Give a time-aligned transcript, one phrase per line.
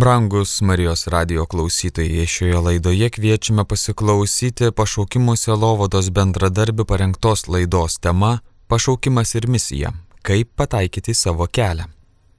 [0.00, 8.30] Brangus Marijos radio klausytojai, šioje laidoje kviečiame pasiklausyti pašaukimų selovados bendradarbių parengtos laidos tema
[8.72, 9.90] Pašaukimas ir misija-
[10.26, 11.84] kaip pataikyti savo kelią.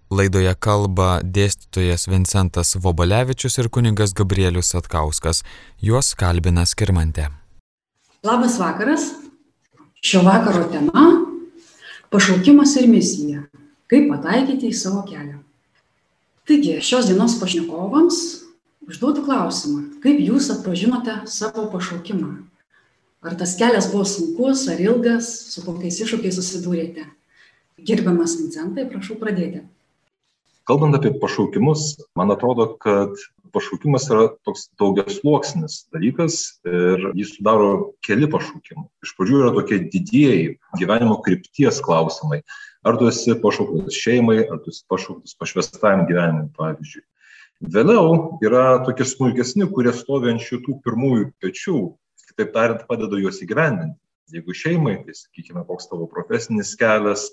[0.10, 5.44] Laidoje kalba dėstytojas Vincentas Vobolevičius ir kuningas Gabrielius Atkauskas.
[5.82, 7.28] Juos kalbina Skirmante.
[8.24, 9.02] Labas vakaras.
[10.02, 11.06] Šio vakaro tema-
[12.12, 13.44] pašaukimas ir misija-
[13.90, 15.51] kaip pataikyti į savo kelią.
[16.52, 18.16] Taigi, šios dienos pašnekovams
[18.84, 22.32] užduodu klausimą, kaip jūs atpažinote savo pašaukimą?
[23.24, 27.06] Ar tas kelias buvo sunkus ar ilgas, su kokiais iššūkiais susidūrėte?
[27.88, 29.62] Gerbiamas Vincentai, prašau pradėti.
[30.68, 31.86] Kalbant apie pašaukimus,
[32.20, 33.16] man atrodo, kad
[33.56, 37.72] pašaukimas yra toks daugiasluoksnis dalykas ir jį sudaro
[38.04, 38.90] keli pašaukimai.
[39.08, 42.42] Iš pradžių yra tokie didieji gyvenimo krypties klausimai
[42.88, 47.04] ar tu esi pašauktas šeimai, ar tu esi pašauktas pašvestajam gyvenimui, pavyzdžiui.
[47.62, 51.82] Vėliau yra tokie smulkesni, kurie stovi ant šitų pirmųjų pečių,
[52.32, 54.00] kitaip tariant, padeda juos įgyvendinti.
[54.34, 57.28] Jeigu šeimai, tai sakykime, koks tavo profesinis kelias,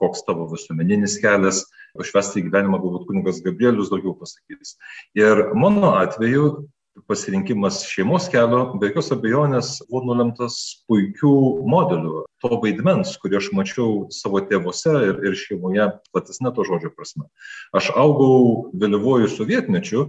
[0.00, 1.64] koks tavo visuomeninis kelias,
[1.96, 4.76] pašvestą į gyvenimą galbūt kunigas Gabrielius daugiau pasakys.
[5.18, 6.68] Ir mano atveju
[7.06, 10.58] pasirinkimas šeimos kelio be jokios abejonės buvo nulemtas
[10.88, 11.32] puikių
[11.68, 17.28] modelių to vaidmens kurį aš mačiau savo tėvuose ir, ir šeimoje platesne to žodžio prasme.
[17.76, 20.06] Aš augau vėlyvuoju sovietmečiu,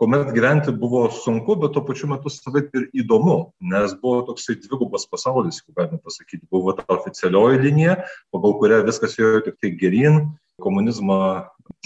[0.00, 5.06] kuomet gyventi buvo sunku, bet tuo pačiu metu savaip ir įdomu, nes buvo toksai dvigubas
[5.10, 8.00] pasaulis, jeigu galime pasakyti, buvo ta oficialioji linija,
[8.34, 10.24] pagal kurią viskas ėjo tik tai gerin,
[10.62, 11.18] komunizmą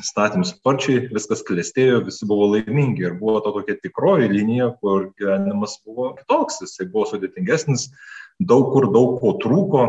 [0.03, 5.79] statėm sparčiai, viskas klestėjo, visi buvo laimingi ir buvo ta tokia tikroji linija, kur gyvenimas
[5.87, 7.89] buvo kitoks, jisai buvo sudėtingesnis,
[8.39, 9.85] daug kur daug ko trūko,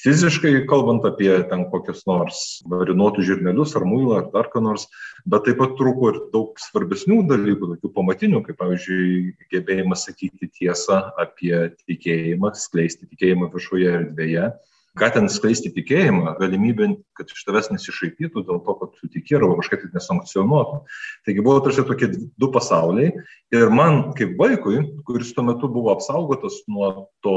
[0.00, 4.86] fiziškai kalbant apie ten kokius nors marinuotus žirnelius ar muilą ar dar ką nors,
[5.28, 11.02] bet taip pat trūko ir daug svarbesnių dalykų, tokių pamatinių, kaip pavyzdžiui gebėjimas sakyti tiesą
[11.20, 14.50] apie tikėjimą, skleisti tikėjimą viešoje erdvėje
[14.98, 19.54] ką ten skleisti tikėjimą, galimybė, kad iš tavęs nesišaipytų dėl to, kad tu tiki arba
[19.60, 20.80] kažkaip tai nesankcionuotų.
[21.28, 23.12] Taigi buvo tarsi tokie du pasauliai
[23.54, 26.90] ir man kaip vaikui, kuris tuo metu buvo apsaugotas nuo
[27.24, 27.36] to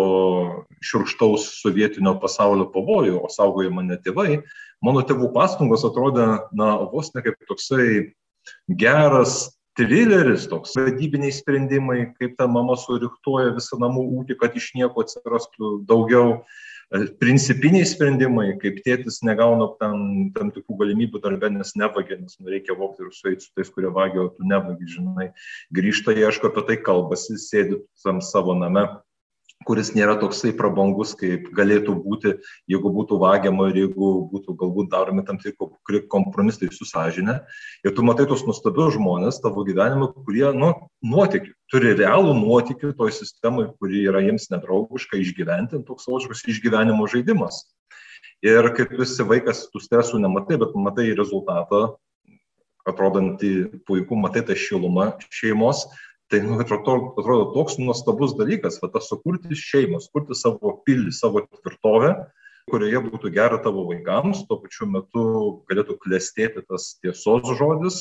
[0.82, 4.42] širkštaus sovietinio pasaulio pavojų, o saugojo mane tėvai,
[4.84, 6.28] mano tėvų pastangos atrodė,
[6.58, 8.14] na, vos ne kaip toksai
[8.82, 15.06] geras trileris, toks vadybiniai sprendimai, kaip ta mama suriktuoja visą namų ūkį, kad iš nieko
[15.06, 16.44] atsirastų daugiau
[17.22, 22.76] principiniai sprendimai, kaip tėtis negauna tam, tam tikrų galimybių darbę, nes nevagė, nes nu, reikia
[22.78, 25.32] vokti ir sueiti su tais, kurie vagė, o tu nevagi, žinai,
[25.74, 28.86] grįžta, ieško apie tai kalbasi, sėdi tam savo name
[29.68, 32.34] kuris nėra toksai prabangus, kaip galėtų būti,
[32.72, 37.40] jeigu būtų vagiama ir jeigu būtų galbūt daromi tam tikri kompromisai su sąžinė.
[37.86, 40.74] Ir tu matai tos nuostabius žmonės tavo gyvenime, kurie, nu,
[41.06, 47.64] nuotikių, turi realų nuotikių toj sistemai, kuri yra jiems nedraugiška išgyventi, toks savotiškas išgyvenimo žaidimas.
[48.44, 51.94] Ir kaip visi vaikas, tu stresų nematai, bet matai rezultatą,
[52.88, 55.86] atrodantį puikų, matai tą šilumą šeimos,
[56.34, 61.44] Tai nu, atrodo, atrodo toks nuostabus dalykas, va, tas sukurti šeimą, sukurti savo pilį, savo
[61.46, 62.08] tvirtovę,
[62.74, 65.26] kurioje būtų gera tavo vaikams, tuo pačiu metu
[65.70, 68.00] galėtų klestėti tas tiesos žodis,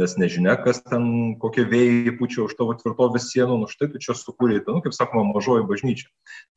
[0.00, 4.16] nes nežinia, kas ten, kokie vėjai pučia už tavo tvirtovės sienų, nu štai tu čia
[4.16, 6.08] sukūrėjai, nu, kaip sakoma, mažoji bažnyčia.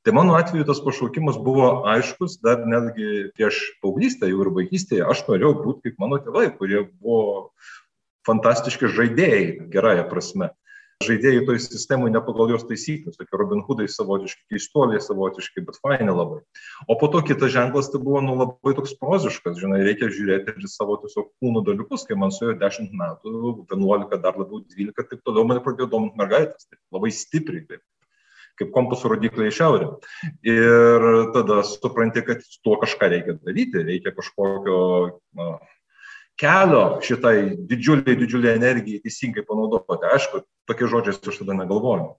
[0.07, 5.25] Tai mano atveju tas pašaukimas buvo aiškus, dar netgi prieš paauglystę, jau ir vaikystėje, aš
[5.27, 7.51] norėjau būti kaip mano tėvai, kurie buvo
[8.31, 9.43] fantastiški žaidėjai,
[9.75, 10.53] gerąją prasme
[11.05, 16.13] žaidėjai toj sistemoj ne pagal jos taisykles, tokie Robin Hoodai savotiški, keistuoliai savotiški, bet faini
[16.13, 16.39] labai.
[16.89, 20.71] O po to kitas ženklas tai buvo nu, labai toks proziškas, žinai, reikia žiūrėti ir
[20.71, 23.35] savo tiesiog kūno dalykus, kai man suėjo 10 metų,
[23.75, 27.85] 11, dar labiau 12, taip toliau mane pradėjo dominti mergaitės, taip, labai stipriai, taip
[28.57, 29.87] kaip kompasų rodikliai į šiaurę.
[30.49, 31.03] Ir
[31.35, 34.79] tada supranti, kad tuo kažką reikia daryti, reikia kažkokio
[35.37, 35.51] na,
[36.37, 40.05] kelio šitai didžiuliai, didžiuliai energijai teisingai panaudoti.
[40.13, 42.11] Aišku, tokie žodžiai aš tada negalvoju.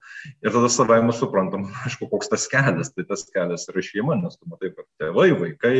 [0.43, 2.91] Ir tada savai mes suprantam, aišku, koks tas kelias.
[2.95, 5.77] Tai tas kelias yra šeima, nes tu matai, kad tėvai, vaikai,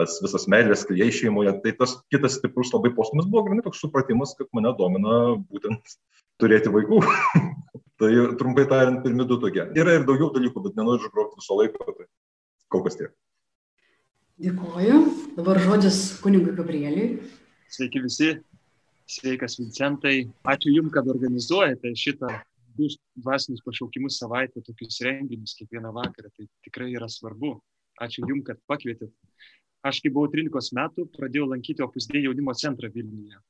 [0.00, 1.56] tas visas meilės klyjei šeimoje.
[1.64, 5.98] Tai tas kitas stiprus labai posmas buvo grinai toks supratimas, kad mane domina būtent
[6.42, 7.02] turėti vaikų.
[8.02, 9.66] tai trumpai tariant, pirmi du tokie.
[9.78, 11.98] Yra ir daugiau dalykų, bet nenoriu išgrobti viso laiko.
[11.98, 12.10] Tai
[12.72, 13.12] kol kas tiek.
[14.42, 14.98] Dėkuoju.
[15.36, 17.41] Dabar žodis kunigui Gabrieliui.
[17.72, 18.26] Sveiki visi,
[19.08, 20.26] sveikas Vincentai.
[20.44, 22.28] Ačiū Jums, kad organizuojate šitą
[22.76, 26.28] dvasinius pašaukimus savaitę, tokius renginius kiekvieną vakarą.
[26.36, 27.54] Tai tikrai yra svarbu.
[28.04, 29.08] Ačiū Jums, kad pakvietėt.
[29.88, 33.40] Aš, kai buvau 13 metų, pradėjau lankyti Opusdė jaunimo centrą Vilniuje.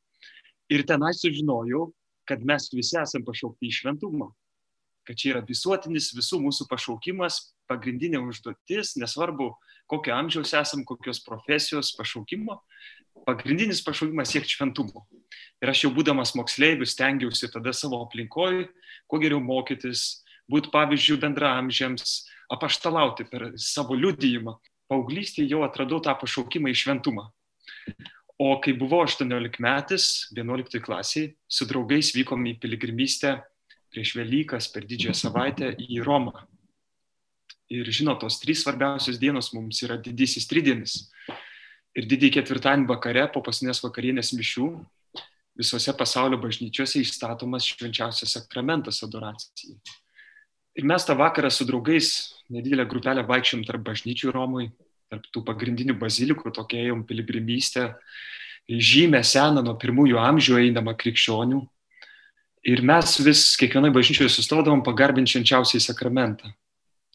[0.70, 1.88] Ir tenai sužinojau,
[2.24, 4.30] kad mes visi esame pašaukti į šventumą.
[5.02, 9.50] Kad čia yra visuotinis visų mūsų pašaukimas, pagrindinė užduotis, nesvarbu,
[9.90, 12.60] kokio amžiaus esam, kokios profesijos pašaukimo,
[13.26, 15.06] pagrindinis pašaukimas siekti šventumo.
[15.62, 18.66] Ir aš jau būdamas moksleivis stengiausi tada savo aplinkoje,
[19.06, 22.16] kuo geriau mokytis, būti pavyzdžių bendramžiams,
[22.52, 24.56] apaštalauti per savo liudijimą.
[24.90, 27.28] Paauglystėje jau atradau tą pašaukimą į šventumą.
[28.42, 33.36] O kai buvau 18 metais, 11 klasiai, su draugais vykom į piligrimystę
[33.92, 36.34] prieš Velykas per didžiąją savaitę į Romą.
[37.72, 41.06] Ir žinot, tos trys svarbiausios dienos mums yra didysis tridienis.
[41.98, 44.68] Ir didįjį ketvirtadienį vakare po pasinės vakarienės mišių
[45.58, 49.76] visose pasaulio bažnyčiose įstatomas švenčiausias sakramentas adoracijai.
[50.72, 52.08] Ir mes tą vakarą su draugais,
[52.48, 54.70] nedidelę grupelę vaikščiom tarp bažnyčių Romui,
[55.12, 57.90] tarp tų pagrindinių bazilikų, tokia ėjom piligrimystę,
[58.68, 61.60] žymę seną nuo pirmųjų amžių einamą krikščionių.
[62.72, 66.54] Ir mes vis kiekvienoje bažnyčioje sustodavom pagarbinti švenčiausiai sakramentą,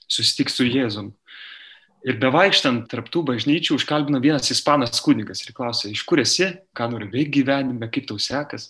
[0.05, 1.13] susitik su Jėzum.
[2.05, 7.09] Ir bevaikštant tarptų bažnyčių užkalbino vienas ispanas kunigas ir klausė, iš kur esi, ką nori
[7.09, 8.69] veikti gyvenime, kaip tau sekas.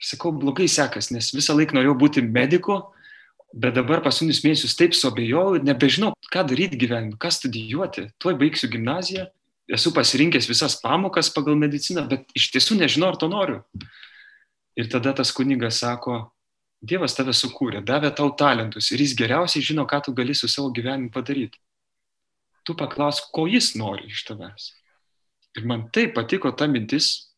[0.00, 2.78] Aš sakau, blogai sekas, nes visą laiką norėjau būti mediku,
[3.52, 8.08] bet dabar paskutinius mėnesius taip ir nebežinau, ką daryti gyvenime, ką studijuoti.
[8.18, 9.28] Tuoj baigsiu gimnaziją,
[9.68, 13.62] esu pasirinkęs visas pamokas pagal mediciną, bet iš tiesų nežinau, ar to noriu.
[14.78, 16.30] Ir tada tas kunigas sako,
[16.78, 20.70] Dievas tave sukūrė, davė tau talentus ir jis geriausiai žino, ką tu gali su savo
[20.70, 21.58] gyvenimu padaryti.
[22.68, 24.72] Tu paklaus, ko jis nori iš tavęs.
[25.56, 27.30] Ir man taip patiko ta mintis,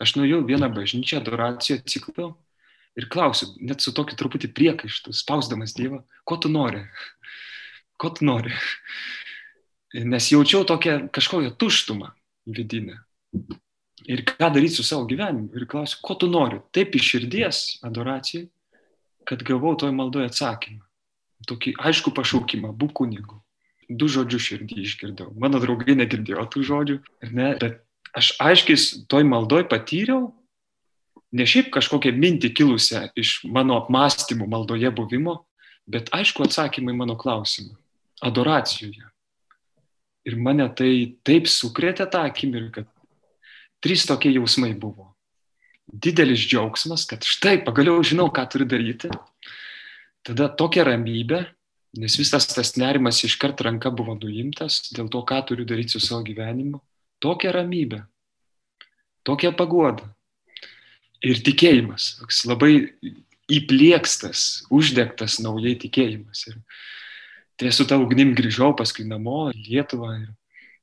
[0.00, 2.30] aš nuėjau vieną bažnyčią, adoraciją ciklą
[2.96, 6.80] ir klausiu, net su tokiu truputį priekaištu, spausdamas Dievą, ko tu nori?
[8.00, 8.54] Ko tu nori?
[9.94, 12.10] Nes jaučiau tokią kažkokią tuštumą
[12.56, 12.98] vidinę.
[14.10, 15.52] Ir ką daryti su savo gyvenimu?
[15.54, 16.58] Ir klausiu, ko tu nori?
[16.74, 18.48] Taip iš širdies adoracijai,
[19.28, 20.82] kad gavau toj maldoje atsakymą.
[21.44, 23.43] Tokį aišku pašaukimą, būk kunigu.
[23.88, 25.32] Du žodžius širdį išgirdau.
[25.40, 26.96] Mano draugai negirdėjo tų žodžių,
[27.36, 27.82] ne, bet
[28.16, 30.30] aš aiškiai toj maldoj patyriau,
[31.34, 35.40] ne šiaip kažkokią mintį kilusią iš mano apmąstymų maldoje buvimo,
[35.90, 37.74] bet aišku atsakymai mano klausimą.
[38.24, 39.04] Adoracijoje.
[40.24, 42.86] Ir mane tai taip sukrėtė tą akimirką.
[43.84, 45.10] Trys tokie jausmai buvo.
[45.84, 49.10] Didelis džiaugsmas, kad štai pagaliau žinau, ką turiu daryti.
[50.24, 51.42] Tada tokia ramybė,
[51.94, 56.24] nes visas tas nerimas iškart ranka buvo nuimtas dėl to, ką turiu daryti su savo
[56.26, 56.80] gyvenimu.
[57.22, 58.02] Tokia ramybė,
[59.24, 60.08] tokia pagoda
[61.24, 62.74] ir tikėjimas, toks labai
[63.52, 66.46] įplėkstas, uždegtas naujai tikėjimas.
[66.50, 66.58] Ir
[67.60, 70.28] tai su ta ugnim grįžau paskui namo į Lietuvą ir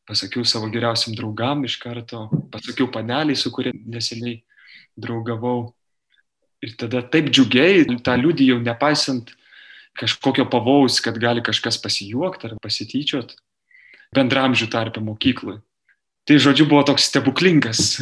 [0.08, 4.42] pasakiau savo geriausiam draugam iš karto, pasakiau paneliai, su kuria neseniai
[4.98, 5.74] draugavau.
[6.62, 9.34] Ir tada taip džiugiai tą liūdį jau nepaisant
[10.00, 13.36] kažkokio pavojaus, kad gali kažkas pasijuokti ar pasityčiot
[14.16, 15.60] bendramžių tarpę mokyklai.
[16.28, 17.98] Tai žodžiu buvo toks stebuklingas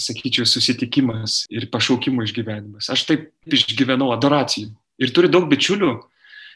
[0.00, 2.88] sakyčiau, susitikimas ir pašaukimo išgyvenimas.
[2.92, 4.72] Aš taip išgyvenau adoracijų.
[5.02, 5.92] Ir turiu daug bičiulių,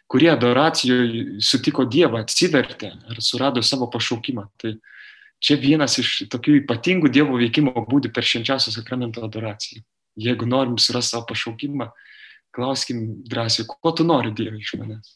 [0.08, 4.46] kurie adoracijoje sutiko Dievą, atsivertė ir surado savo pašaukimą.
[4.60, 4.76] Tai
[5.42, 9.82] čia vienas iš tokių ypatingų Dievo veikimo būdų per švenčiausią sakramento adoraciją.
[10.18, 11.90] Jeigu norim surasti savo pašaukimą,
[12.58, 15.14] klauskim drąsiai, ko tu nori Dievui iš manęs.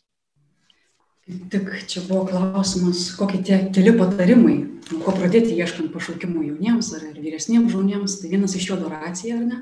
[1.50, 4.56] Tik čia buvo klausimas, kokie tie keli patarimai,
[4.90, 9.44] nuo ko pradėti ieškant pašaukimų jauniems ar vyresniems žmonėms, tai vienas iš jų adoracija, ar
[9.46, 9.60] ne?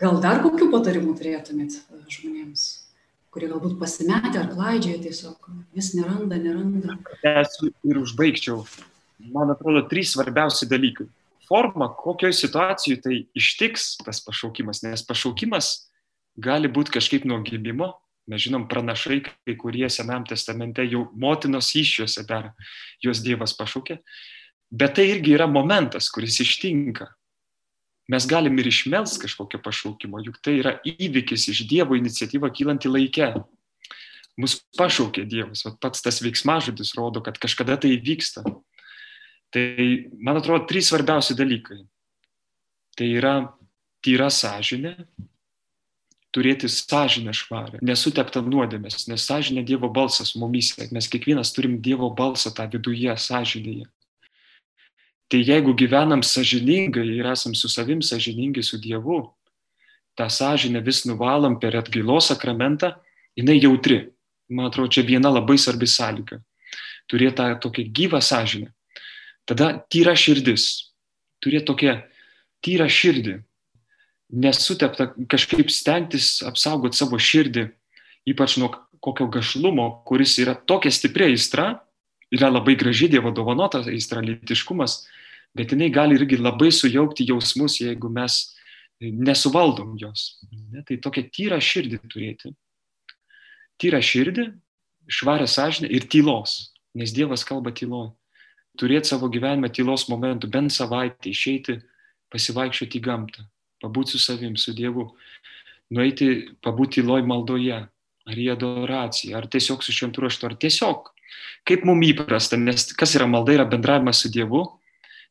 [0.00, 2.66] Gal dar kokių patarimų turėtumėt e, žmonėms,
[3.30, 6.98] kurie galbūt pasimetę ar klaidžioja tiesiog, vis neranda, neranda?
[7.36, 8.64] Esu ir užbaigčiau.
[9.32, 11.06] Man atrodo, trys svarbiausi dalykai.
[11.46, 15.85] Forma, kokioje situacijoje tai ištiks tas pašaukimas, nes pašaukimas
[16.36, 17.94] gali būti kažkaip nuo gimimo,
[18.26, 22.50] Mes žinom, pranašai, kai kurie Senam testamente jau motinos iššiose dar
[23.02, 24.00] juos Dievas pašaukė.
[24.66, 27.06] Bet tai irgi yra momentas, kuris ištinka.
[28.10, 33.30] Mes galim ir išmels kažkokio pašaukimo, juk tai yra įvykis iš Dievo iniciatyva kylanti laike.
[34.42, 38.42] Mus pašaukė Dievas, o pats tas veiksmažodis rodo, kad kažkada tai vyksta.
[39.54, 39.86] Tai,
[40.18, 41.78] man atrodo, trys svarbiausi dalykai.
[42.98, 43.36] Tai yra
[44.02, 44.96] tyra sąžinė,
[46.36, 52.52] turėti sąžinę švarę, nesuteptą nuodėmės, nes sąžinė Dievo balsas mumise, mes kiekvienas turim Dievo balsą
[52.52, 53.88] tą viduje, sąžinėje.
[55.32, 59.22] Tai jeigu gyvenam sąžiningai ir esam su savim sąžiningi su Dievu,
[60.16, 62.92] tą sąžinę vis nuvalom per atgailos sakramentą,
[63.36, 64.12] jinai jautri.
[64.48, 66.38] Man atrodo, čia viena labai svarbi sąlyga.
[67.10, 68.70] Turėti tą tokią gyvą sąžinę.
[69.46, 70.92] Tada tyra širdis.
[71.42, 71.96] Turėti tokią
[72.64, 73.34] tyrą širdį,
[74.32, 77.68] nesutepta kažkaip stengtis apsaugoti savo širdį,
[78.26, 81.76] ypač nuo kokio gašlumo, kuris yra tokia stipri aistra,
[82.34, 85.04] yra labai graži Dievo dovanota aistra, lytiškumas,
[85.56, 88.40] bet jinai gali irgi labai sujaukti jausmus, jeigu mes
[89.00, 90.40] nesuvaldom jos.
[90.72, 90.82] Ne?
[90.86, 92.52] Tai tokia tyra širdį turėti.
[93.80, 94.48] Tyra širdį,
[95.12, 98.14] švarę sąžinę ir tylos, nes Dievas kalba tyloje.
[98.76, 101.78] Turėti savo gyvenime tylos momentų, bent savaitę išeiti,
[102.32, 103.44] pasivaikščioti į gamtą,
[103.82, 105.10] pabūti su savim, su Dievu,
[105.94, 106.30] nueiti,
[106.64, 107.82] pabūti tyloj maldoje,
[108.26, 111.12] ar į adoraciją, ar tiesiog su šventu raštu, ar tiesiog,
[111.66, 114.64] kaip mums įprasta, nes kas yra malda, yra bendravimas su Dievu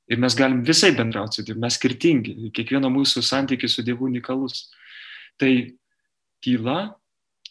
[0.08, 4.70] ir mes galim visai bendrauti su Dievu, mes skirtingi, kiekvieno mūsų santykis su Dievu unikalus.
[5.42, 5.52] Tai
[6.46, 6.78] tyla,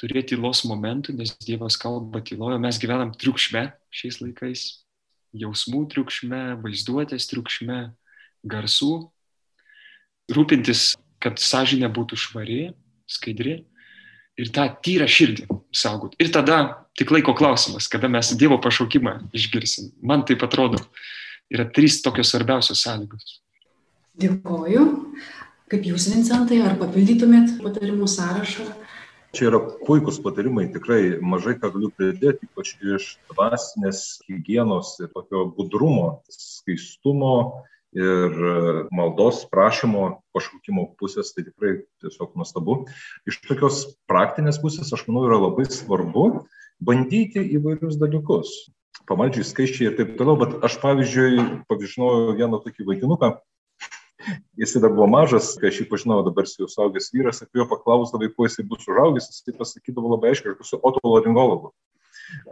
[0.00, 4.64] turėti tylos momentų, nes Dievas kalba tyloje, mes gyvenam triukšme šiais laikais,
[5.34, 7.80] jausmų triukšme, vaizduotės triukšme,
[8.48, 8.92] garsų,
[10.32, 12.60] rūpintis, kad sąžinė būtų švari,
[13.08, 13.62] skaidri
[14.40, 16.16] ir tą tyrą širdį saugot.
[16.20, 19.92] Ir tada tik laiko klausimas, kada mes Dievo pašaukimą išgirsim.
[20.02, 20.80] Man taip atrodo,
[21.52, 23.40] yra trys tokios svarbiausios sąlygos.
[24.20, 24.84] Dėkoju.
[25.72, 28.66] Kaip jūs, Vincentai, ar papildytumėt patarimų sąrašą?
[29.34, 35.48] Čia yra puikus patarimai, tikrai mažai ką galiu pridėti, ypač iš dvasinės hygienos ir tokio
[35.56, 37.64] budrumo, skaistumo
[37.94, 38.36] ir
[38.94, 42.82] maldos prašymo pašaukimo pusės, tai tikrai tiesiog nuostabu.
[43.30, 46.44] Iš tokios praktinės pusės, aš manau, yra labai svarbu
[46.82, 48.54] bandyti įvairius dalykus.
[49.08, 53.34] Pamaldžiai, skaičiai ir taip toliau, bet aš pavyzdžiui, pavyzdžiui, vieną tokį vaikinuką,
[54.56, 57.66] Jis dar buvo mažas, kai aš jį pažinau, dabar jis jau saugęs vyras, apie jo
[57.68, 61.72] paklausdavai, kuo jisai bus užaugęs, jis pasakydavo labai aiškiai, aš esu otolaringologu.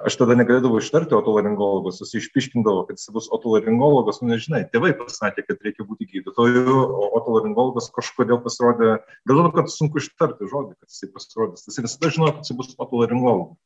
[0.06, 5.44] Aš tada negalėdavau ištarti otolaringologas, jis išpiškindavo, kad jis bus otolaringologas, nu nežinai, tėvai pasakė,
[5.46, 8.96] kad reikia būti gydytoju, o otolaringologas kažkodėl pasirodė,
[9.28, 11.66] gal to, kad sunku ištarti žodį, kad jis pasirodys.
[11.68, 13.56] Jis visada žinojo, kad jis bus otolaringologu.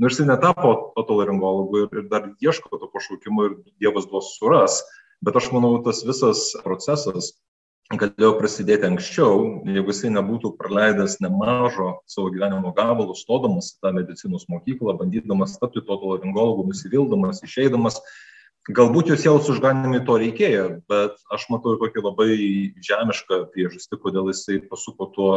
[0.00, 4.80] Nors jis netapo otolaringologu ir, ir dar ieško to pašaukimo ir Dievas duos suras,
[5.20, 7.34] bet aš manau, tas visas procesas
[7.98, 14.94] galėjo prasidėti anksčiau, jeigu jisai nebūtų praleidęs nemažo savo gyvenimo gabalo, stodamas tą medicinos mokyklą,
[15.00, 17.98] bandydamas tapti to laringologu, nusivildamas, išeidamas,
[18.76, 22.28] Galbūt jos sielos užganimui to reikėjo, bet aš matau tokį labai
[22.84, 25.28] žemišką priežastį, kodėl jisai pasuko tuo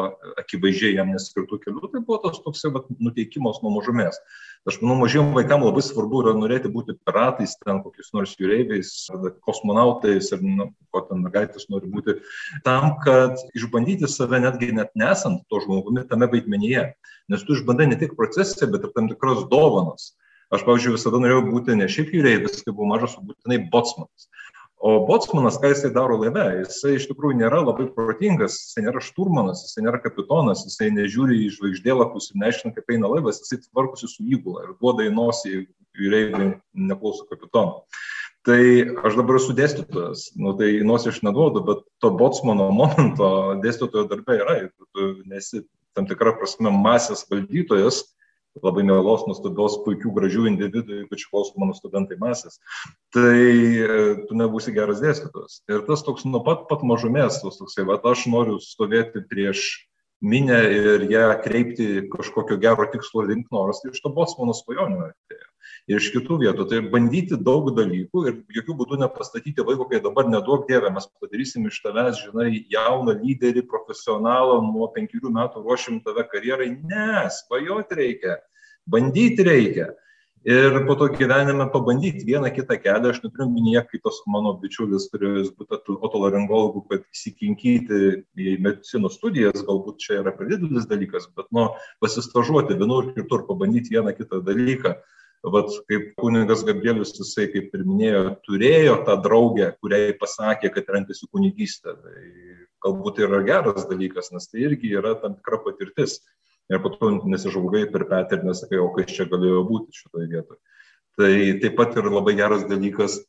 [0.42, 1.90] akivaizdžiai jam neskirtų kelių.
[1.94, 2.66] Tai buvo tas toks
[3.00, 4.20] nuteikimas nuo mažumės.
[4.70, 8.92] Aš manau, mažiem vaikam labai svarbu yra norėti būti piratais, ten kokiais nors jūreiviais,
[9.48, 12.20] kosmonautais ir nu, ko ten mergaitės nori būti,
[12.68, 16.92] tam, kad išbandyti save netgi net nesant to žmogumi tame vaidmenyje.
[17.32, 20.12] Nes tu išbandai ne tik procese, bet ir tam tikros dovanos
[20.54, 24.28] Aš, pavyzdžiui, visada norėjau būti ne šiaip jūreivis, kai buvau mažas, o būtinai botsmanas.
[24.84, 29.64] O botsmanas, ką jisai daro laive, jisai iš tikrųjų nėra labai protingas, jisai nėra šturmanas,
[29.64, 34.28] jisai nėra kapitonas, jisai nežiūri į žvaigždėlapius ir neaiškina, kaip eina laivas, jisai tvarkosi su
[34.28, 35.54] įgula ir duoda į nosį
[36.04, 36.50] jūreiviui
[36.92, 37.86] neklauso kapitono.
[38.44, 38.60] Tai
[39.08, 43.30] aš dabar esu dėstytojas, nu, tai nosį aš neduodu, bet to botsmano momento
[43.64, 44.58] dėstytojo darbė yra,
[44.92, 45.64] tu nesi
[45.96, 48.04] tam tikrą prasme masės valdytojas,
[48.62, 52.60] labai mielos, nuostabios, puikių, gražių individų, ypač klauso mano studentai masės,
[53.16, 53.88] tai e,
[54.28, 55.62] tu nebūsi geras dėstytojas.
[55.72, 59.66] Ir tas toks nuo pat pat mažumės, tas toksai, va, aš noriu stovėti prieš
[60.24, 65.53] minę ir ją kreipti kažkokio gero tikslo link, nors iš to bosmano svajonių atėjo.
[65.92, 70.30] Ir iš kitų vietų, tai bandyti daug dalykų ir jokių būdų nepastatyti vaiko, kai dabar
[70.32, 76.28] neduok dievę, mes padarysim iš tavęs, žinai, jauną lyderį, profesionalą, nuo penkerių metų ruošim tave
[76.32, 76.72] karjerai.
[76.80, 78.40] Ne, svajoti reikia,
[78.90, 79.92] bandyti reikia.
[80.44, 85.06] Ir po to gyvenime pabandyti vieną kitą kelią, aš neturiu minėti, kaip tas mano bičiulis
[85.14, 88.00] turėjo būti otolaringologų, kad įsikinkyti
[88.36, 91.70] į medicinos studijas, galbūt čia yra per didelis dalykas, bet nu,
[92.04, 94.98] pasistažuoti vienur ir kitur, pabandyti vieną kitą dalyką.
[95.44, 101.28] Vat kaip kuningas Gabrielius, jisai, kaip ir minėjo, turėjo tą draugę, kuriai pasakė, kad renkasi
[101.28, 101.98] kunigystę.
[102.00, 102.22] Tai
[102.86, 106.22] galbūt tai yra geras dalykas, nes tai irgi yra tam tikra patirtis
[106.72, 110.60] ir po to nesižvalgai per petį ir nesakai, o kas čia galėjo būti šitoje vietoje.
[111.20, 113.20] Tai taip pat ir labai geras dalykas,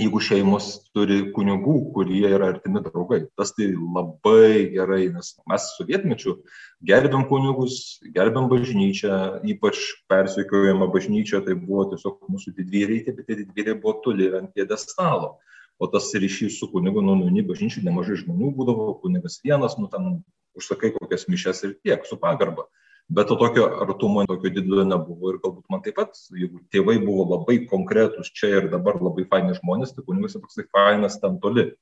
[0.00, 3.20] jeigu šeimos turi kunigų, kurie yra artimi draugai.
[3.38, 6.34] Tas tai labai gerai, nes mes sovietmečių
[6.90, 9.20] gerbėm kunigus, gerbėm bažnyčią,
[9.52, 15.36] ypač persikiojama bažnyčia, tai buvo tiesiog mūsų didvyriai, bet tie didvyriai buvo toli ant pėdestalo.
[15.80, 20.20] O tas ryšys su kunigu, nu, nu, bažnyčiai nemažai žmonių būdavo, kunigas vienas, nu, ten
[20.58, 22.66] užsakai kokias mišes ir tiek, su pagarba.
[23.10, 27.24] Bet to tokio artumo tokio didelio nebuvo ir galbūt man taip pat, jeigu tėvai buvo
[27.32, 31.72] labai konkretus čia ir dabar labai faini žmonės, tai kunigas toksai fainas ten toli.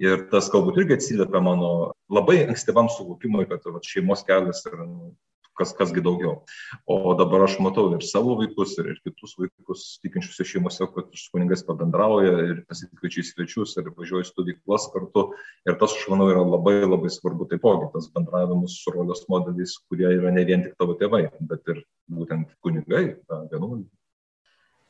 [0.00, 5.12] Ir tas galbūt irgi atsiliepia mano labai ankstyvam suvokimui, kad va, šeimos kelias yra nu,
[5.58, 6.42] kas, kasgi daugiau.
[6.90, 11.32] O dabar aš matau ir savo vaikus, ir, ir kitus vaikus tikinčiuose šeimose, kad su
[11.34, 15.28] kuningais pabendrauja ir pasikviečiai svečius, ir važiuoja į stovyklas kartu.
[15.68, 20.08] Ir tas, aš manau, yra labai labai svarbu taipogi, tas bendravimas su rolės modeliais, kurie
[20.10, 21.82] yra ne vien tik tavo tėvai, bet ir
[22.12, 23.04] būtent kunigai,
[23.52, 23.88] vienuoliai.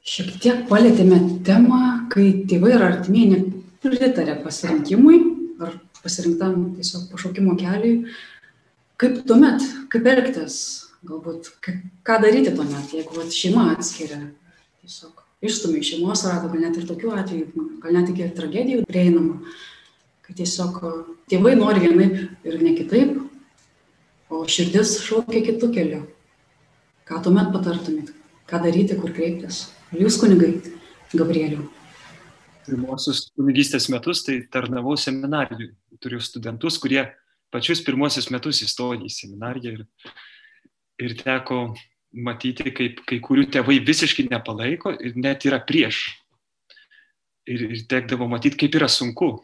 [0.02, 5.19] Šiek tiek palėtėme temą, kai tėvai ir artimieji nepritarė pasirinkimui
[5.62, 8.00] ar pasirinktam tiesiog pašaukimo keliui
[9.02, 10.56] kaip tuomet, kaip elgtis,
[11.06, 11.50] galbūt
[12.06, 14.21] ką daryti tuomet, jeigu vat, šeima atskiria,
[14.82, 19.40] tiesiog išstumia iš šeimos rato, gal net ir tokių atvejų, gal net iki tragedijų prieinama,
[20.23, 20.78] kad tiesiog
[21.30, 23.16] tėvai nori vienaip ir ne kitaip,
[24.32, 26.02] o širdis šaukia kitų kelių.
[27.09, 28.12] Ką tuomet patartumėt,
[28.49, 29.66] ką daryti, kur kreiptis?
[29.92, 30.54] Jūs kunigai,
[31.12, 31.66] Gabrieliu.
[32.62, 35.73] Pirmosius kunigystės metus tai tarnavau seminarijui.
[36.02, 37.02] Turiu studentus, kurie
[37.52, 39.87] pačius pirmosius metus įstojo į seminariją ir,
[41.04, 41.62] ir teko
[42.12, 46.04] matyti, kaip kai kurių tėvai visiškai nepalaiko ir net yra prieš.
[47.49, 49.35] Ir, ir tekdavo matyti, kaip yra sunku,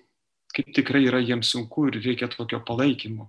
[0.54, 3.28] kaip tikrai yra jiems sunku ir reikia tokio palaikymo.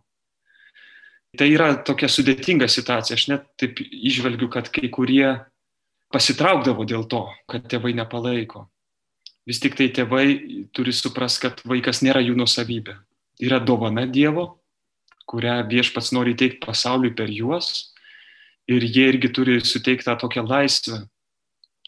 [1.38, 3.18] Tai yra tokia sudėtinga situacija.
[3.18, 5.38] Aš net taip išvelgiu, kad kai kurie
[6.14, 8.66] pasitraukdavo dėl to, kad tėvai nepalaiko.
[9.50, 10.26] Vis tik tai tėvai
[10.74, 12.98] turi suprasti, kad vaikas nėra jų nusavybė.
[13.46, 14.59] Yra dovana Dievo
[15.30, 17.94] kurią viešpats nori teikti pasauliui per juos.
[18.70, 21.04] Ir jie irgi turi suteikti tą tokią laisvę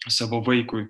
[0.09, 0.87] savo vaikui,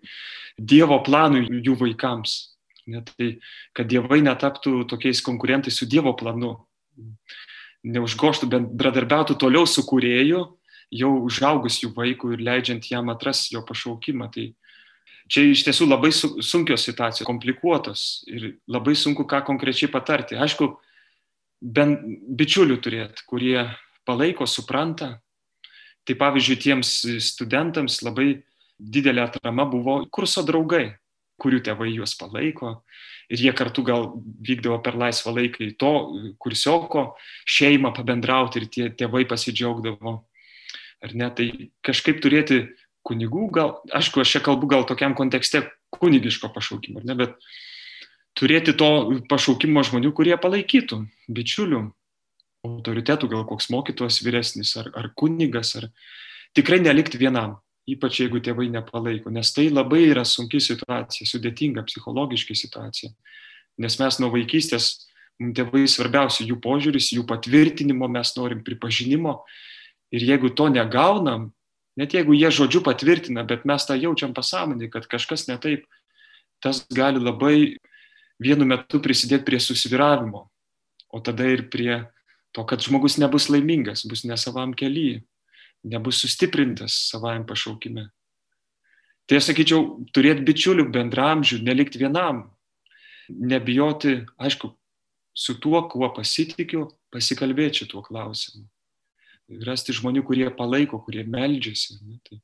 [0.59, 2.51] Dievo planui jų vaikams.
[2.91, 3.35] Net tai,
[3.77, 6.55] kad dievai netaptų tokiais konkurentais su Dievo planu,
[7.87, 10.41] neužgoštų, bendradarbiautų toliau su kurėju,
[10.91, 14.27] jau užaugus jų vaikų ir leidžiant jam atras jo pašaukimą.
[14.33, 14.47] Tai
[15.31, 20.35] čia iš tiesų labai sunkios situacijos, komplikuotos ir labai sunku ką konkrečiai patarti.
[20.35, 20.73] Aišku,
[21.61, 22.01] bent
[22.37, 23.69] bičiulių turėti, kurie
[24.07, 25.19] palaiko, supranta.
[26.01, 28.41] Tai pavyzdžiui, tiems studentams labai
[28.81, 30.95] didelė atrama buvo kurso draugai,
[31.41, 32.79] kurių tėvai juos palaiko.
[33.31, 34.09] Ir jie kartu gal
[34.43, 35.91] vykdavo per laisvą laiką į to
[36.41, 37.11] kursioko
[37.47, 40.17] šeimą pabendrauti ir tie tėvai pasidžiaugdavo.
[41.01, 41.47] Ar ne, tai
[41.85, 42.65] kažkaip turėti
[43.07, 47.37] kunigų, gal, aišku, aš čia kalbu gal tokiam kontekste kunigiško pašaukimo, ne, bet
[48.37, 48.91] turėti to
[49.29, 51.81] pašaukimo žmonių, kurie palaikytų, bičiulių,
[52.67, 55.89] autoritetų, gal koks mokytojas vyresnis ar, ar kunigas, ar
[56.57, 57.57] tikrai nelikti vienam,
[57.89, 63.11] ypač jeigu tėvai nepalaiko, nes tai labai yra sunki situacija, sudėtinga psichologiškai situacija,
[63.81, 64.91] nes mes nuo vaikystės,
[65.41, 69.39] mums tėvai svarbiausia jų požiūris, jų patvirtinimo, mes norim pripažinimo
[70.13, 71.49] ir jeigu to negaunam,
[71.97, 75.87] net jeigu jie žodžiu patvirtina, bet mes tą jaučiam pasąmonį, kad kažkas ne taip,
[76.61, 77.55] tas gali labai
[78.41, 80.47] vienu metu prisidėti prie susviravimo,
[81.11, 82.01] o tada ir prie
[82.55, 85.21] to, kad žmogus nebus laimingas, bus ne savam kelyje,
[85.87, 88.09] nebus sustiprintas savajam pašaukime.
[89.29, 92.49] Tai aš sakyčiau, turėti bičiulių bendramžių, nelikti vienam,
[93.29, 94.73] nebijoti, aišku,
[95.37, 98.65] su tuo, kuo pasitikiu, pasikalbėti šituo klausimu.
[99.67, 101.99] Rasti žmonių, kurie palaiko, kurie meldžiasi.
[102.27, 102.39] Tai.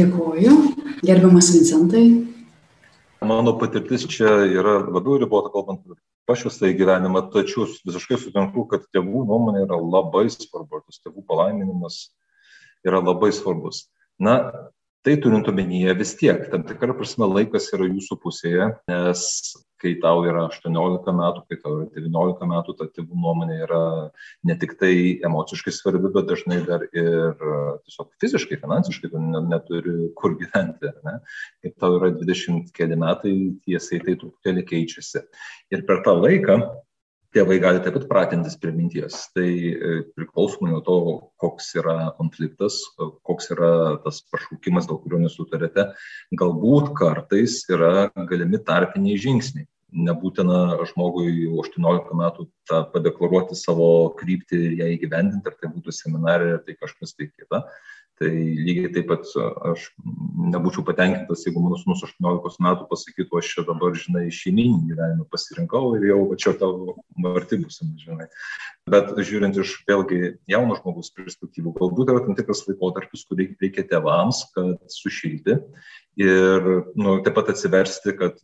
[0.00, 0.56] Dėkuoju,
[1.04, 2.04] gerbiamas Vincentai,
[3.20, 5.82] Mano patirtis čia yra labiau ribota, kalbant
[6.30, 11.98] pašvestą į gyvenimą, tačiau visiškai sutinku, kad tėvų nuomonė yra labai svarbu, tas tėvų palaiminimas
[12.86, 13.88] yra labai svarbus.
[14.16, 14.36] Na,
[15.06, 19.26] tai turint omenyje vis tiek, tam tikrą prasme laikas yra jūsų pusėje, nes
[19.80, 23.80] kai tau yra 18 metų, kai tau yra 19 metų, ta tėvų nuomonė yra
[24.44, 24.92] ne tik tai
[25.24, 27.32] emociškai svarbi, bet dažnai dar ir
[27.86, 30.92] tiesiog fiziškai, finansiškai tu neturi kur gyventi.
[31.06, 31.16] Ne?
[31.64, 33.34] Kai tau yra 20 keli metai,
[33.64, 35.24] tiesiai tai truputėlį keičiasi.
[35.72, 36.60] Ir per tą laiką
[37.34, 39.18] tėvai gali taip pat pratintis prie minties.
[39.34, 40.98] Tai e, priklausomai nuo to,
[41.42, 42.80] koks yra konfliktas,
[43.26, 43.72] koks yra
[44.04, 45.90] tas pašaukimas, dėl kurio nesutarėte,
[46.40, 53.88] galbūt kartais yra galimi tarpiniai žingsniai nebūtina žmogui jau 18 metų tą padeklaruoti savo
[54.18, 57.64] kryptį ją įgyvendinti, ar tai būtų seminarė, ar tai kažkas tai kita.
[58.20, 59.24] Tai lygiai taip pat
[59.70, 59.86] aš
[60.52, 65.94] nebūčiau patenkintas, jeigu mano sunus 18 metų pasakytų, aš čia dabar, žinai, šeiminį gyvenimą pasirinkau
[65.96, 66.98] ir jau čia tavo
[67.32, 68.28] arti būsim, žinai.
[68.92, 74.44] Bet žiūrint iš vėlgi jauno žmogus perspektyvų, galbūt yra tam tikras laikotarpis, kurį reikia tėvams,
[74.52, 75.56] kad sušilti
[76.20, 78.36] ir nu, taip pat atsiversti, kad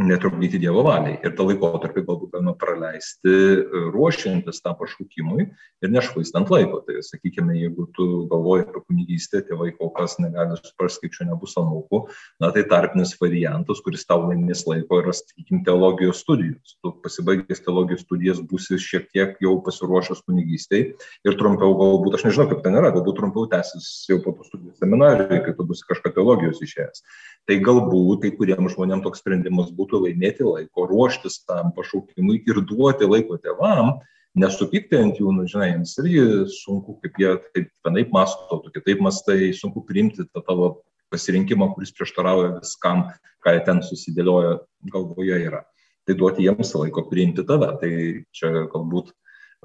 [0.00, 1.18] netrukdyti Dievo valiai.
[1.20, 6.80] Ir tą laikotarpį galbūt galima praleisti e, ruošiantis tam pašaukimui ir nešvaistant laiko.
[6.86, 11.56] Tai sakykime, jeigu tu galvoji apie kunigystę, tėvai kol kas negali suprasti, kaip čia nebus
[11.60, 12.00] anūkų,
[12.40, 16.78] na tai tarpinis variantas, kuris tau laimės laiko, yra, sakykime, teologijos studijos.
[16.80, 20.86] Tu pasibaigęs teologijos studijas būsi šiek tiek jau pasiruošęs kunigystėj
[21.28, 24.74] ir trumpiau galbūt, aš nežinau, kaip ten yra, galbūt trumpiau tęsis jau po tų studijų
[24.80, 27.04] seminarijai, kai tu būsi kažką teologijos išėjęs.
[27.50, 32.62] Tai galbūt kai kuriems žmonėms toks sprendimas būtų būtų laimėti laiko, ruoštis tam pašaukimui ir
[32.64, 33.98] duoti laiko tėvam,
[34.38, 36.22] nesupykti ant jų, nu, žinai, jiems irgi
[36.54, 40.70] sunku, kaip jie taip vienaip masto, tu kitaip mastai, sunku priimti tą tavo
[41.12, 43.04] pasirinkimą, kuris prieštarauja viskam,
[43.44, 44.60] ką jie ten susidėlioja
[44.92, 45.64] galvoje yra.
[46.06, 47.68] Tai duoti jiems laiko priimti tave.
[47.78, 47.90] Tai
[48.34, 49.12] čia galbūt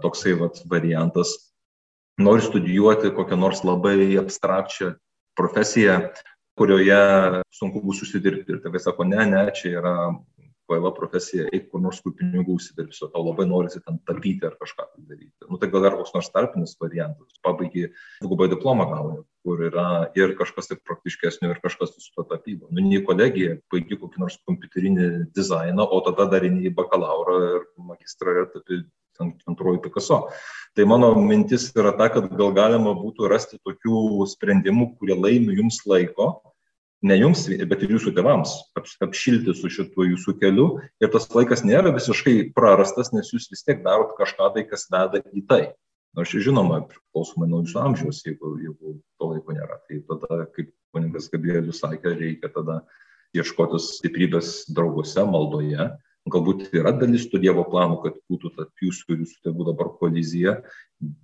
[0.03, 1.33] toksai vat, variantas.
[2.21, 4.95] Nori studijuoti kokią nors labai abstrakčią
[5.37, 5.99] profesiją,
[6.57, 6.99] kurioje
[7.53, 8.55] sunku bus užsidirbti.
[8.55, 9.95] Ir tėvai sako, ne, ne, čia yra
[10.67, 14.57] kvaila profesija, eik kur nors kur pinigų užsidirbsi, o tau labai norisi ten tapyti ar
[14.59, 15.47] kažką tai daryti.
[15.47, 17.87] Nu, tai gal dar koks nors tarpinis variantas, pabaigai
[18.19, 19.87] dvigubą diplomą gauni, kur yra
[20.19, 22.67] ir kažkas taip praktiškesnio, ir kažkas su to tapyba.
[22.69, 27.67] Nu, ne į kolegiją, baigi kokį nors kompiuterinį dizainą, o tada dar į bakalauro ir
[27.89, 28.83] magistrą ir tapi
[29.47, 30.27] antroji Picasso.
[30.75, 35.81] Tai mano mintis yra ta, kad gal galima būtų rasti tokių sprendimų, kurie laimi jums
[35.89, 36.35] laiko,
[37.07, 38.53] ne jums, bet ir jūsų tėvams
[39.03, 40.67] apšilti su šituo jūsų keliu.
[41.03, 45.23] Ir tas laikas nėra visiškai prarastas, nes jūs vis tiek darot kažką tai, kas veda
[45.33, 45.61] į tai.
[46.17, 49.79] Nors žinoma, priklausomai nuo jūsų amžiaus, jeigu, jeigu to laiko nėra.
[49.85, 52.81] Tai tada, kaip kunigas Gabrielius sakė, reikia tada
[53.37, 55.91] ieškotis stiprybės drauguose, maldoje,
[56.33, 60.55] galbūt yra dalis tų Dievo planų, kad būtų tarp jūsų ir jūsų tėvų dabar kolizija,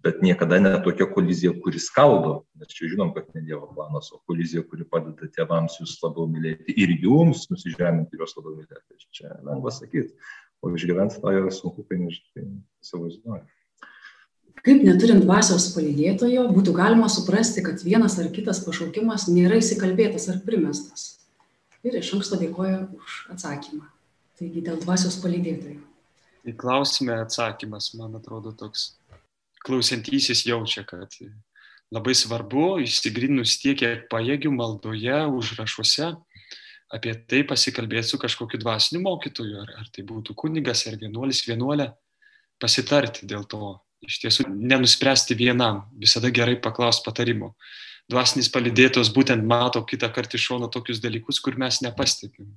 [0.06, 4.22] bet niekada ne tokia kolizija, kuri skaldo, nes čia žinom, kad ne Dievo planas, o
[4.30, 9.02] kolizija, kuri padeda tėvams jūs labiau mylėti ir jums nusižeminti ir juos labiau mylėti.
[9.13, 10.13] Čia lengva sakyti,
[10.63, 13.46] o išgyventi tą yra sunku, kai neįsivaizduoju.
[14.63, 20.39] Kaip neturint dvasios palydėtojo, būtų galima suprasti, kad vienas ar kitas pašaukimas nėra įsikalbėtas ar
[20.46, 21.10] primestas.
[21.84, 23.89] Ir iš anksto dėkoju už atsakymą.
[24.43, 25.77] Taigi dėl dvasios palydėtojų.
[26.43, 28.97] Į klausimą atsakymas, man atrodo, toks
[29.63, 31.15] klausantysis jaučia, kad
[31.95, 36.10] labai svarbu išsigrinus tiek, kiek pajėgių maldoje, užrašuose,
[36.91, 41.93] apie tai pasikalbėti su kažkokiu dvasiniu mokytoju, ar, ar tai būtų kunigas, ar vienuolis, vienuolė,
[42.60, 43.77] pasitarti dėl to.
[44.03, 47.53] Iš tiesų, nenuspręsti vienam, visada gerai paklausti patarimo.
[48.12, 52.52] Dvasinis palidėtos būtent mato kitą kartą iš šono tokius dalykus, kur mes nepastebim.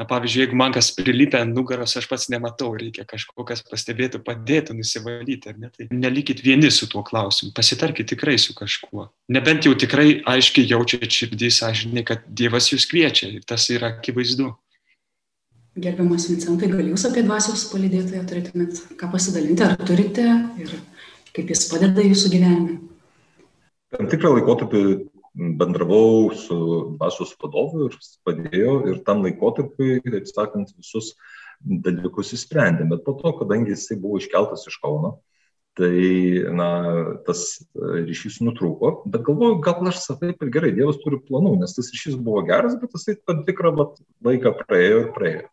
[0.00, 4.22] Na pavyzdžiui jeigu man kas prilipę ant nugaros aš pats nematau reikia kažko kas pastebėtų
[4.24, 5.68] padėtų nusivalyti ar ne?
[5.70, 9.10] Tai nelikit vieni su tuo klausimu pasitarkit tikrai su kažkuo.
[9.36, 14.50] Nebent jau tikrai aiškiai jaučiat širdy sąžinėj kad dievas jus kviečia ir tas yra akivaizdu.
[15.76, 20.24] Gerbiamas Vincentai, gal jūs apie dvasios palydėtoją turėtumėt ką pasidalinti, ar turite
[20.60, 20.72] ir
[21.36, 22.91] kaip jis padeda jūsų gyvenime?
[23.92, 24.82] Tam tikrą laikotarpį
[25.60, 26.56] bendravau su
[26.96, 31.12] dvasios vadovu ir padėjo ir tam laikotarpiui, taip sakant, visus
[31.62, 32.86] dalykus įsprendė.
[32.90, 35.16] Bet po to, kadangi jisai buvo iškeltas iš Kauno,
[35.78, 35.92] tai
[36.52, 36.68] na,
[37.26, 38.94] tas ryšys nutrūko.
[39.12, 42.76] Bet galvoju, gal aš taip ir gerai, Dievas turi planų, nes tas ryšys buvo geras,
[42.80, 45.46] bet jisai tam tikrą vat, laiką praėjo ir praėjo.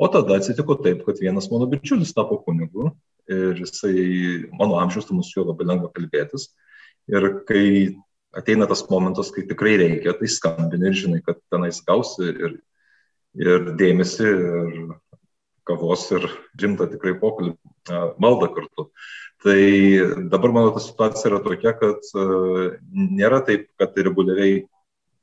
[0.00, 2.90] O tada atsitiko taip, kad vienas mano bičiulis tapo kunigu
[3.32, 3.96] ir jisai,
[4.56, 6.50] mano amžiaus, tai mūsų jo labai lengva kalbėtis.
[7.12, 7.66] Ir kai
[8.36, 12.56] ateina tas momentas, kai tikrai reikia, tai skambini ir žinai, kad tenais gausi ir,
[13.38, 14.88] ir dėmesį, ir
[15.66, 16.26] kavos, ir
[16.60, 17.56] rimtą tikrai pokalbį,
[18.22, 18.90] maldą kartu.
[19.44, 19.60] Tai
[20.32, 22.10] dabar mano ta situacija yra tokia, kad
[22.92, 24.64] nėra taip, kad reguliariai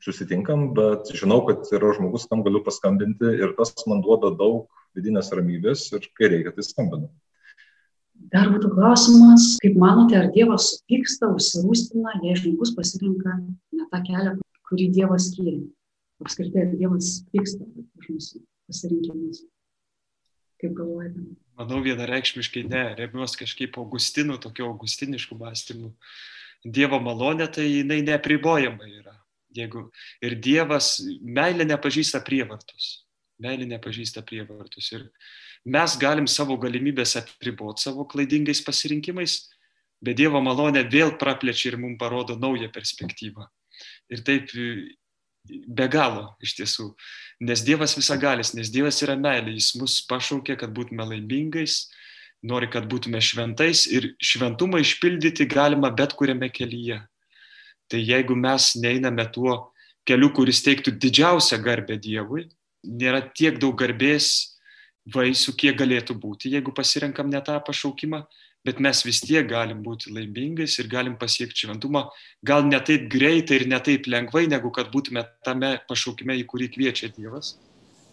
[0.04, 4.68] susitinkam, bet žinau, kad yra žmogus, kam galiu paskambinti ir tas man duoda daug
[4.98, 7.10] vidinės ramybės ir kai reikia, tai skambinu.
[8.32, 14.36] Dar būtų klausimas, kaip manote, ar Dievas supyksta, užsirūstina, jei žmogus pasirinka ne tą kelią,
[14.70, 15.60] kurį Dievas skyrė.
[16.24, 19.44] Apskritai, ar Dievas pyksta už mūsų pasirinkimus.
[20.62, 21.26] Kaip galvojate?
[21.60, 22.84] Manau, vienareikšmiškai ne.
[22.98, 25.92] Remiuosi kažkaip Augustinų, tokio augustiniškų mąstymų.
[26.64, 29.18] Dievo malonė tai jinai nepribojama yra.
[29.54, 29.90] Jeigu
[30.24, 33.04] ir Dievas meilė nepažįsta prievartos.
[33.44, 34.88] Meilė nepažįsta prievartos.
[34.96, 35.10] Ir
[35.66, 39.38] mes galim savo galimybės apriboti savo klaidingais pasirinkimais,
[40.04, 43.48] bet Dievo malonė vėl praplečia ir mums parodo naują perspektyvą.
[44.12, 44.52] Ir taip
[45.48, 46.90] be galo iš tiesų.
[47.44, 51.88] Nes Dievas visagalis, nes Dievas yra meilė, Jis mus pašaukė, kad būtume laimingais,
[52.44, 57.00] nori, kad būtume šventais ir šventumą išpildyti galima bet kuriame kelyje.
[57.92, 59.74] Tai jeigu mes neiname tuo
[60.08, 62.48] keliu, kuris teiktų didžiausią garbę Dievui,
[62.84, 64.53] nėra tiek daug garbės
[65.12, 68.24] vaisių, kiek galėtų būti, jeigu pasirenkam ne tą pašaukimą,
[68.64, 72.06] bet mes vis tiek galim būti laimingais ir galim pasiekti šventumą,
[72.46, 76.70] gal ne taip greitai ir ne taip lengvai, negu kad būtume tame pašaukime, į kurį
[76.72, 77.58] kviečia Dievas.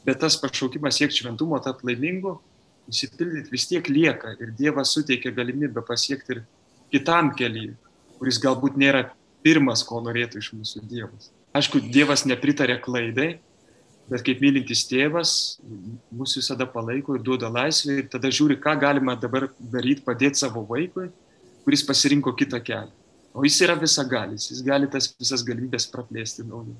[0.07, 2.38] Bet tas pašaukimas siekti šventumo, tapti laimingu,
[2.90, 6.42] įsipildyti vis tiek lieka ir Dievas suteikia galimybę pasiekti ir
[6.90, 7.76] kitam keliui,
[8.18, 9.05] kuris galbūt nėra
[9.44, 11.31] pirmas, ko norėtų iš mūsų Dievas.
[11.57, 13.31] Aišku, Dievas nepritarė klaidai,
[14.11, 15.33] bet kaip mylintis tėvas
[16.11, 20.64] mus visada palaiko ir duoda laisvę ir tada žiūri, ką galima dabar daryti, padėti savo
[20.66, 21.09] vaikui,
[21.64, 22.90] kuris pasirinko kitą kelią.
[23.31, 26.75] O jis yra visagalis, jis gali tas visas galimybės praplėsti naujai.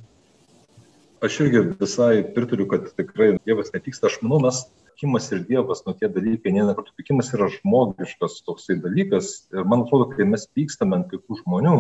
[1.23, 4.09] Aš irgi visai pritariu, kad tikrai Dievas nepyksta.
[4.09, 8.79] Aš manau, mes pykimas ir Dievas, nu tie dalykai, ne, kartu pykimas yra žmogiškas toksai
[8.81, 9.31] dalykas.
[9.53, 11.77] Ir man atrodo, kai mes pykstame ant kitų žmonių,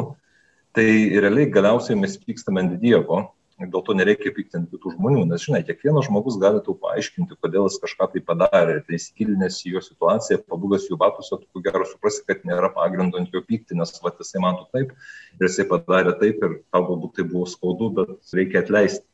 [0.77, 0.87] tai
[1.25, 3.25] realiai galiausiai mes pykstame ant Dievo
[3.69, 7.77] dėl to nereikia piktinti kitų žmonių, nes žinai, kiekvienas žmogus gali tau paaiškinti, kodėl jis
[7.83, 12.25] kažką tai padarė, tai įsigilinęs į jo situaciją, pabūgęs jų batuose, tu ko gero suprasi,
[12.29, 16.17] kad nėra pagrindo ant jo pykti, nes va, jisai man tu taip ir jisai padarė
[16.23, 19.05] taip ir tau galbūt tai buvo skaudu, bet reikia atleisti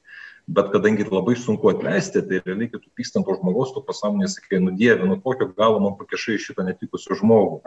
[0.46, 4.60] bet kadangi labai sunku atleisti, tai realiai, kai tu pykstant to žmogaus, tu pasąmonėje sakai,
[4.62, 7.58] nu dieve, nu kokio galo man pakišai šitą netikusių žmogų.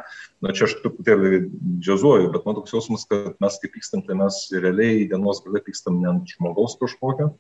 [0.46, 1.42] Na čia aš truputėlį
[1.84, 6.00] džiazuoju, bet man toks jausmas, kad mes kaip pykstam, tai mes realiai dienos gale pykstam
[6.00, 7.34] ne ant žmogaus kažkokio,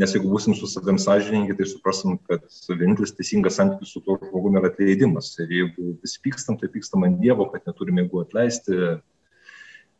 [0.00, 4.62] nes jeigu būsim su savim sąžininkai, tai suprasim, kad vienintelis teisingas santykis su tuo žmogumi
[4.62, 5.34] yra atleidimas.
[5.44, 8.80] Ir jeigu vis pykstam, tai pykstam ant Dievo, kad neturime jėgų atleisti,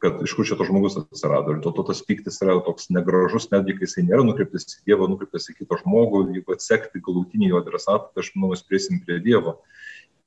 [0.02, 1.54] kad iš kur čia tas žmogus atsirado.
[1.54, 5.08] Ir dėl to tas piktis yra toks negražus, netgi kai jisai nėra nukreiptas į Dievą,
[5.12, 9.18] nukreiptas į kitą žmogų, jeigu atsekti galutinį jo adresatą, tai aš manau, mes priesim prie
[9.24, 9.58] Dievo.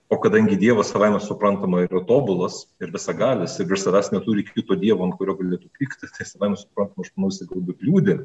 [0.09, 5.05] O kadangi Dievas savaime suprantama yra tobulas ir visagalis ir virš savęs neturi kito Dievo,
[5.05, 8.15] ant kurio galėtų pykti, tai savaime suprantama, aš manau, jisai galbūt liūdė.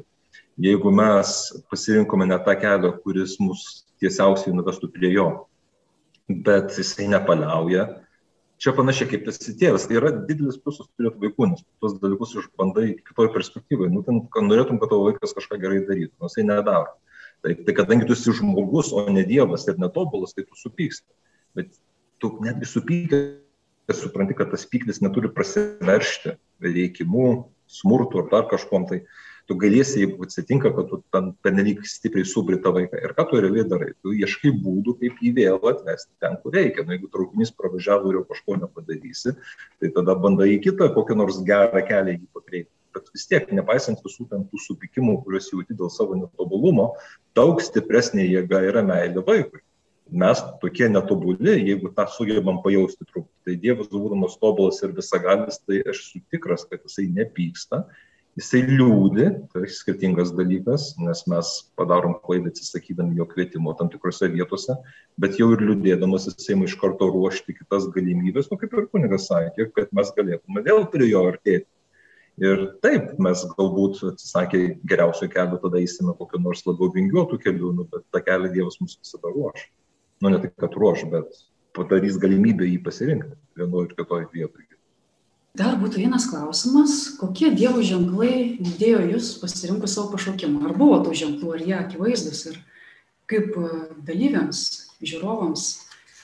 [0.65, 1.35] Jeigu mes
[1.69, 5.27] pasirinkome ne tą kelią, kuris mus tiesiausiai nuvestų prie jo,
[6.25, 7.85] bet jisai nepaliauja,
[8.61, 9.87] čia panašiai kaip esi tėvas.
[9.87, 13.91] Tai yra didelis pliusas turėti vaikų, nes tuos dalykus išbandai kitoj perspektyvoje.
[13.93, 16.95] Nu, ten, norėtum, kad tavo vaikas kažką gerai darytų, nors jisai nedaro.
[17.45, 21.07] Tai, tai kadangi tu esi žmogus, o ne dievas ir netobulas, tai tu supyksti.
[21.57, 21.75] Bet
[22.23, 27.27] tu netgi supykęs supranti, kad tas pyktis neturi prasiveršti veikimu,
[27.69, 28.87] smurtu ar dar kažkom.
[28.89, 29.03] Tai
[29.49, 33.01] tu galėsi, jeigu atsitinka, kad tu ten pernelyg stipriai subri tą vaiką.
[33.01, 33.91] Ir ką tu realiai darai?
[34.03, 36.85] Tu ieškai būdų, kaip jį vėl atvesti ten, kur reikia.
[36.85, 39.35] Nu, jeigu traukinys pravažiavo ir jau kažko nepadarysi,
[39.81, 42.71] tai tada bandai į kitą kokią nors gerą kelią jį pakreipti.
[42.95, 46.93] Bet vis tiek, nepaisant visų ten tų supykimų, kuriuos jauti dėl savo netobulumo,
[47.35, 49.61] daug stipresnė jėga yra meilė vaikui
[50.11, 53.31] mes tokie netobuli, jeigu tą sugebam pajausti truputį.
[53.45, 57.83] Tai Dievas, būdamas tobulas ir visagalis, tai aš esu tikras, kad jisai nepyksta
[58.35, 64.75] jisai liūdi, tai skirtingas dalykas, nes mes padarom klaidą atsisakydami jo kvietimo tam tikrose vietose,
[65.21, 69.69] bet jau ir liūdėdamas jisai iš karto ruošti kitas galimybės, nu kaip ir kunigas sakė,
[69.75, 71.69] kad mes galėtume vėl prie jo artėti.
[72.43, 77.85] Ir taip, mes galbūt atsisakę geriausio kelio, tada eisime kokiu nors labiau vingiuotų kelių, nu,
[77.87, 79.69] bet tą kelią Dievas mums visada ruoš.
[80.19, 81.39] Nu, ne tik, kad ruoš, bet
[81.75, 84.74] padarys galimybę jį pasirinkti vienoje ir kitoje vietoje.
[85.55, 90.65] Dar būtų vienas klausimas, kokie Dievo ženklai lydėjo jūs pasirinkus savo pašaukimą?
[90.67, 92.57] Ar buvo tų ženklų, ar jie akivaizdus ir
[93.31, 93.69] kaip e,
[94.03, 94.65] dalyviams,
[94.99, 95.69] žiūrovams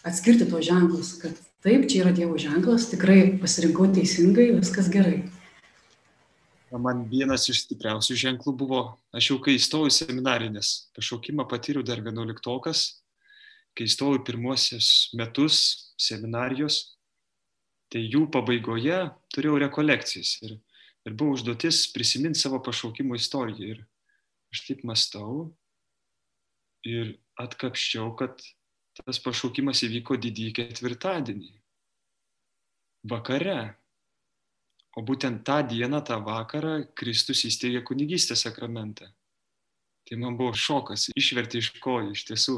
[0.07, 5.21] atskirti tos ženklus, kad taip, čia yra Dievo ženklas, tikrai pasirinkau teisingai, viskas gerai.
[6.71, 8.83] Man vienas iš stipriausių ženklų buvo,
[9.15, 12.85] aš jau kai įstojau į seminarinės pašaukimą patyriau dar vienuoliktokas,
[13.75, 15.61] kai įstojau pirmosius metus
[15.99, 16.97] seminarijos,
[17.91, 18.99] tai jų pabaigoje
[19.35, 20.55] turėjau rekolekcijas ir,
[21.07, 23.75] ir buvo užduotis prisiminti savo pašaukimo istoriją.
[23.75, 23.83] Ir
[24.53, 25.49] aš taip mastau
[26.87, 28.39] ir atkapščiau, kad
[29.01, 31.51] tas pašaukimas įvyko didįjį ketvirtadienį,
[33.11, 33.59] vakare.
[34.99, 39.07] O būtent tą dieną, tą vakarą Kristus įsteigė kunigystės sakramentą.
[40.03, 42.57] Tai man buvo šokas, išvertė iš kojų, iš tiesų.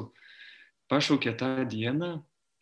[0.89, 2.15] Pašaukė tą dieną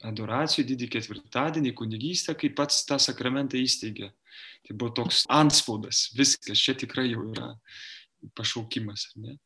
[0.08, 4.12] adoracijų didį ketvirtadienį, kunigystę, kai pats tą sakramentą įsteigė.
[4.68, 7.54] Tai buvo toks anspaudas, viskas, čia tikrai jau yra
[8.38, 9.10] pašaukimas.
[9.22, 9.38] Ne?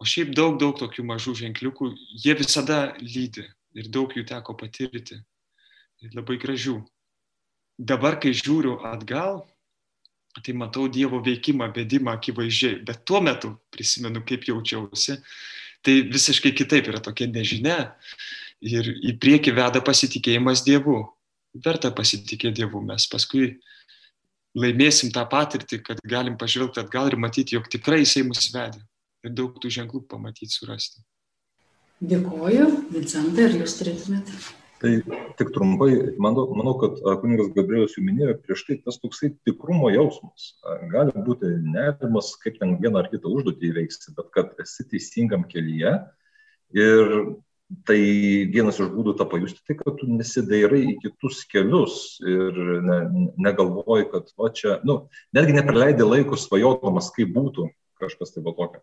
[0.00, 1.90] O šiaip daug, daug tokių mažų ženkliukų,
[2.24, 3.44] jie visada lydi
[3.76, 5.20] ir daug jų teko patirti.
[6.00, 6.78] Ir labai gražių.
[7.76, 9.42] Dabar, kai žiūriu atgal,
[10.44, 15.18] tai matau Dievo veikimą, vedimą akivaizdžiai, bet tuo metu prisimenu, kaip jaučiausi.
[15.84, 17.78] Tai visiškai kitaip yra tokia nežinia,
[18.60, 21.02] ir į priekį veda pasitikėjimas Dievu.
[21.64, 23.56] Verta pasitikėti Dievu, mes paskui
[24.58, 28.82] laimėsim tą patirtį, kad galim pažvelgti atgal ir matyti, jog tikrai Jisai mus vedė
[29.26, 31.02] ir daug tų ženklų pamatyti, surasti.
[32.00, 34.38] Dėkoju, Vincentai, ar jūs turėtumėte?
[34.80, 34.90] Tai
[35.36, 40.54] tik trumpai, manau, manau kad kuningas Gabrielius jau minėjo prieš tai tas toksai tikrumo jausmas.
[40.88, 45.92] Gali būti nerimas, kaip ten vieną ar kitą užduotį įveiksi, bet kad esi teisingam kelyje
[46.72, 47.12] ir
[47.86, 47.98] tai
[48.50, 52.56] vienas iš būdų tą pajusti, tai kad tu nesidairai į kitus kelius ir
[52.86, 52.98] ne,
[53.46, 55.04] negalvoji, kad va čia, nu,
[55.36, 57.68] netgi nepraleidai laiko svajodamas, kaip būtų
[58.00, 58.82] kažkas tai va tokio.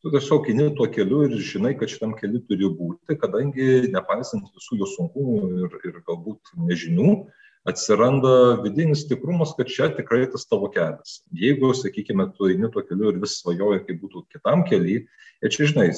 [0.00, 4.78] Tu tiesiog eini tuo keliu ir žinai, kad šitam keliu turi būti, kadangi nepaisant visų
[4.80, 7.18] jo sunkumų ir, ir galbūt nežinių,
[7.68, 11.20] atsiranda vidinis tikrumas, kad čia tikrai tas tavo kelias.
[11.36, 15.02] Jeigu, sakykime, tu eini tuo keliu ir vis svajoji, kaip būtų kitam keliui,
[15.44, 15.90] ir čia, žinai,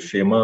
[0.00, 0.40] šeima,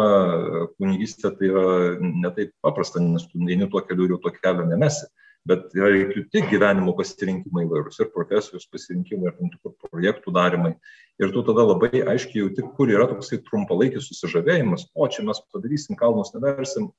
[0.77, 1.65] kunigystė tai yra
[2.01, 5.09] netaip paprasta, nes tu eini tuo keliu ir jau to kelio nemesi
[5.47, 10.73] bet yra ir kiti gyvenimo pasirinkimai įvairūs ir profesijos pasirinkimai, ir tam tikrų projektų darimai.
[11.21, 15.97] Ir tu tada labai aiškiai jauti, kur yra toksai trumpalaikis susižavėjimas, o čia mes padarysim,
[15.99, 16.89] kalnus neversim,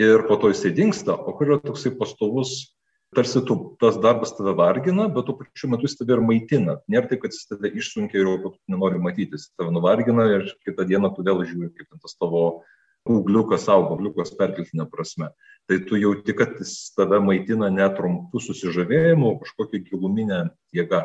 [0.00, 2.56] ir po to jisai dinksta, o kur yra toksai pastovus,
[3.14, 6.78] tarsi tu, tas darbas tave vargina, bet tuo pačiu metu jis tave ir maitina.
[6.90, 10.86] Nėra taip, kad jis tave išsunkia ir jau nenori matyti, jis tave nuvargina ir kitą
[10.88, 12.46] dieną tu vėl žiūri, kaip tas tavo
[13.06, 15.30] ūgliukas auga, ūgliukas perkeltinė prasme.
[15.70, 20.42] Tai tu jauti, kad jis tave maitina netrumpų susižavėjimų, kažkokią giluminę
[20.74, 21.04] jėgą.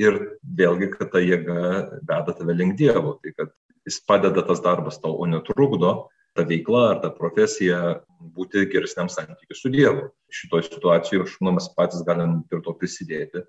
[0.00, 1.58] Ir vėlgi, kad ta jėga
[2.00, 3.52] veda tave link Dievo, tai kad
[3.86, 5.92] jis padeda tas darbas tau, o netrukdo
[6.36, 7.78] ta veikla ar ta profesija
[8.36, 10.08] būti geresniam santykiu su Dievu.
[10.32, 13.44] Šitoje situacijoje, aš manau, mes patys galim ir to prisidėti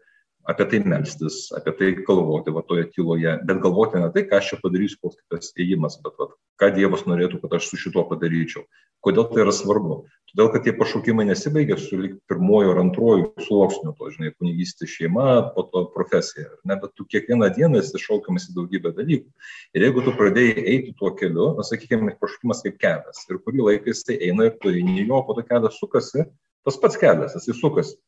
[0.49, 4.51] apie tai melstis, apie tai galvoti va toje tyloje, bet galvoti ne tai, ką aš
[4.51, 6.27] čia padarysiu, koks kitas ėjimas, bet va,
[6.63, 8.63] ką Dievas norėtų, kad aš su šituo padaryčiau.
[9.03, 10.03] Kodėl tai yra svarbu?
[10.31, 11.97] Todėl, kad tie pašaukimai nesibaigia su
[12.31, 16.47] pirmojo ar antrojo sluoksniu, to, žinai, kunigystė šeima, po to profesija.
[16.65, 19.27] Ne, bet tu kiekvieną dieną esi šaukiamas į daugybę dalykų.
[19.75, 23.91] Ir jeigu tu pradėjai eiti tuo keliu, na, sakykime, pašaukimas kaip kelias, ir kurį laiką
[23.91, 26.25] jisai eina ir tu eini jo, po to kelias sukasi,
[26.63, 27.99] tas pats kelias, jisai sukasi.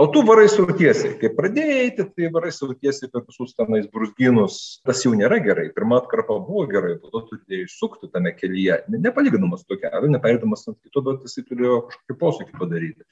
[0.00, 1.18] O tu varai sautiesiai.
[1.20, 4.54] Kai pradėjai eiti, tai varai sautiesiai per visus tenais brusginus.
[4.88, 5.66] Tas jau nėra gerai.
[5.76, 8.78] Pirma atkarpa buvo gerai, po to turėjai išsukti tame kelyje.
[8.94, 13.04] Nepalyginamas to kelio, neperėdamas ant kito, bet jisai turėjo kažkokį posūkį padaryti.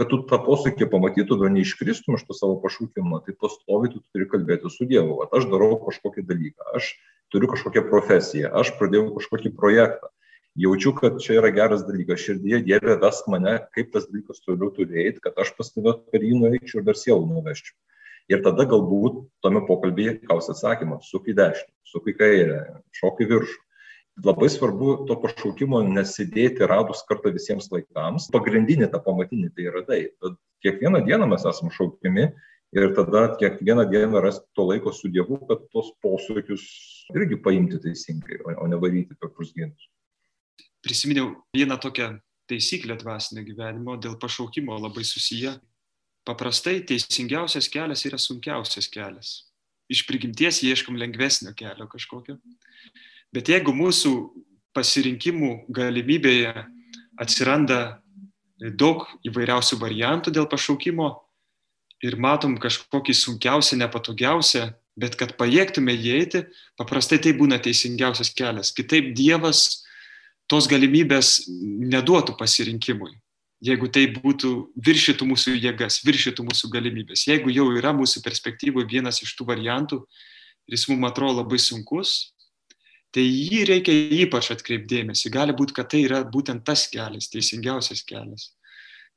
[0.00, 4.30] Kad tu tą posūkį pamatytum ir neiškristum iš to savo pašaukimo, tai pastovi tu turi
[4.32, 5.18] kalbėti su Dievu.
[5.20, 6.94] Vat aš darau kažkokį dalyką, aš
[7.28, 10.08] turiu kažkokią profesiją, aš pradėjau kažkokį projektą
[10.58, 15.04] jaučiu, kad čia yra geras dalykas, širdyje Dieve vesk mane, kaip tas dalykas toliau turi
[15.04, 17.76] eiti, kad aš pas tave per jį nueičiau ir dar sielų nuveščiau.
[18.30, 22.60] Ir tada galbūt tame pokalbėje gaus atsakymą, suk į dešinę, suk į kairę,
[22.98, 23.58] šok į viršų.
[24.26, 28.28] Labai svarbu to pašaukimo nesidėti radus kartą visiems laikams.
[28.34, 30.00] Pagrindinė ta pamatinė tai yra tai.
[30.60, 32.26] Kiekvieną dieną mes esame šaukiami
[32.76, 36.66] ir tada kiekvieną dieną rasti to laiko su Dievu, kad tos posūkius
[37.16, 39.88] irgi paimti teisingai, o ne varyti per pusginus
[40.84, 42.18] prisiminiau vieną tokią
[42.50, 45.54] taisyklę dvasinio gyvenimo dėl pašaukimo labai susiję.
[46.26, 49.30] Paprastai teisingiausias kelias yra sunkiausias kelias.
[49.90, 52.36] Iš prigimties ieškom lengvesnio kelio kažkokio.
[53.34, 54.12] Bet jeigu mūsų
[54.76, 56.52] pasirinkimų galimybėje
[57.20, 58.00] atsiranda
[58.60, 61.10] daug įvairiausių variantų dėl pašaukimo
[62.04, 66.44] ir matom kažkokį sunkiausią, nepatogiausią, bet kad pajėgtume įeiti,
[66.80, 68.72] paprastai tai būna teisingiausias kelias.
[68.76, 69.82] Kitaip Dievas
[70.50, 73.14] tos galimybės neduotų pasirinkimui.
[73.60, 74.50] Jeigu tai būtų
[74.86, 77.26] viršytų mūsų jėgas, viršytų mūsų galimybės.
[77.28, 80.00] Jeigu jau yra mūsų perspektyvoje vienas iš tų variantų
[80.70, 82.32] jis mums atrodo labai sunkus,
[83.14, 85.32] tai jį reikia ypač atkreipdėmėsi.
[85.34, 88.52] Gali būti, kad tai yra būtent tas kelias, teisingiausias kelias.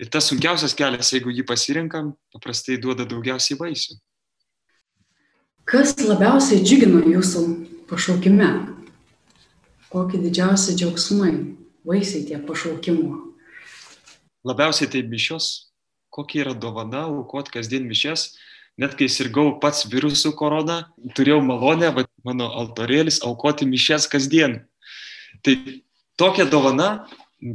[0.02, 4.00] Ir tas sunkiausias kelias, jeigu jį pasirinkam, paprastai duoda daugiausiai vaisių.
[5.69, 7.43] Kas labiausiai džiugino jūsų
[7.91, 8.50] pašaukime?
[9.93, 11.34] Kokie didžiausi džiaugsmai,
[11.86, 13.19] vaisiai tie pašaukimo?
[14.43, 15.69] Labiausiai tai mišios,
[16.10, 18.34] kokia yra dovana, aukot kasdien mišes.
[18.82, 24.63] Net kai sirgau pats virusų korona, turėjau malonę, va, mano altorėlis, aukoti mišes kasdien.
[25.45, 25.53] Tai
[26.17, 27.06] tokia dovana,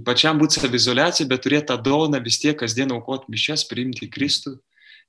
[0.06, 4.60] pačiam būti savizolacija, bet turėti tą dovaną vis tiek kasdien aukoti mišes, priimti Kristų,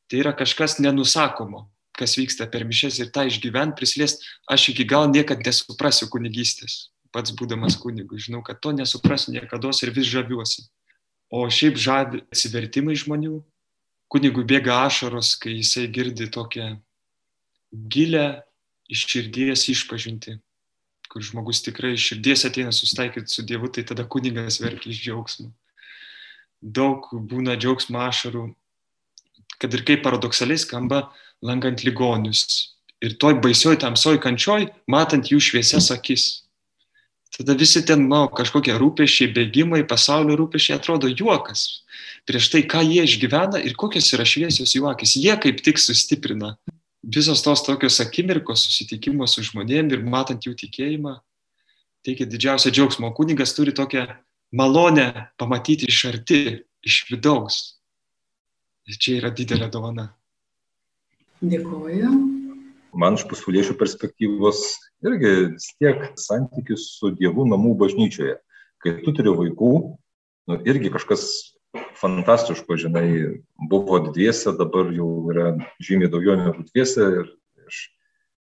[0.10, 5.12] tai yra kažkas nenusakomo, kas vyksta per mišes ir tą išgyventi, prisiliest, aš iki gal
[5.14, 10.68] niekad nesuprasiu kunigystės pats būdamas kunigu, žinau, kad to nesuprasiu niekada ir vis žaviuosi.
[11.30, 13.40] O šiaip žavi atsivertimai žmonių,
[14.10, 16.80] kunigui bėga ašaros, kai jisai girdi tokią
[17.94, 18.42] gilę
[18.90, 20.40] iš širdies išpažinti,
[21.10, 25.52] kur žmogus tikrai iš širdies ateina susitaikyti su Dievu, tai tada kunigas verkia iš džiaugsmo.
[26.62, 28.50] Daug būna džiaugsmo ašarų,
[29.62, 31.08] kad ir kaip paradoksaliai skamba,
[31.46, 32.76] lankant ligonius.
[33.06, 36.49] Ir toj baisioj tamsoj kančioj, matant jų šviesias akis
[37.36, 41.84] tada visi ten, na, kažkokie rūpešiai, bėgimai, pasaulio rūpešiai atrodo juokas.
[42.30, 46.56] Prieš tai, ką jie išgyvena ir kokios yra šviesios jų akis, jie kaip tik sustiprina.
[47.04, 51.16] Visos tos tokios akimirkos, susitikimo su žmonėm ir matant jų tikėjimą,
[52.06, 53.14] teikia didžiausią džiaugsmą.
[53.16, 54.08] Kunigas turi tokią
[54.52, 56.42] malonę pamatyti iš arti,
[56.86, 57.80] iš vidaus.
[58.90, 60.10] Ir čia yra didelė dovana.
[61.40, 62.39] Dėkuoju.
[62.94, 64.64] Man iš pasauliečių perspektyvos
[65.06, 68.40] irgi vis tiek santykis su Dievu namų bažnyčioje.
[68.82, 69.72] Kai tu turi vaikų,
[70.50, 71.26] nu, irgi kažkas
[72.00, 77.32] fantastiško, žinai, buvo dviese, dabar jau yra žymiai daugiau negu dviese ir
[77.70, 77.82] iš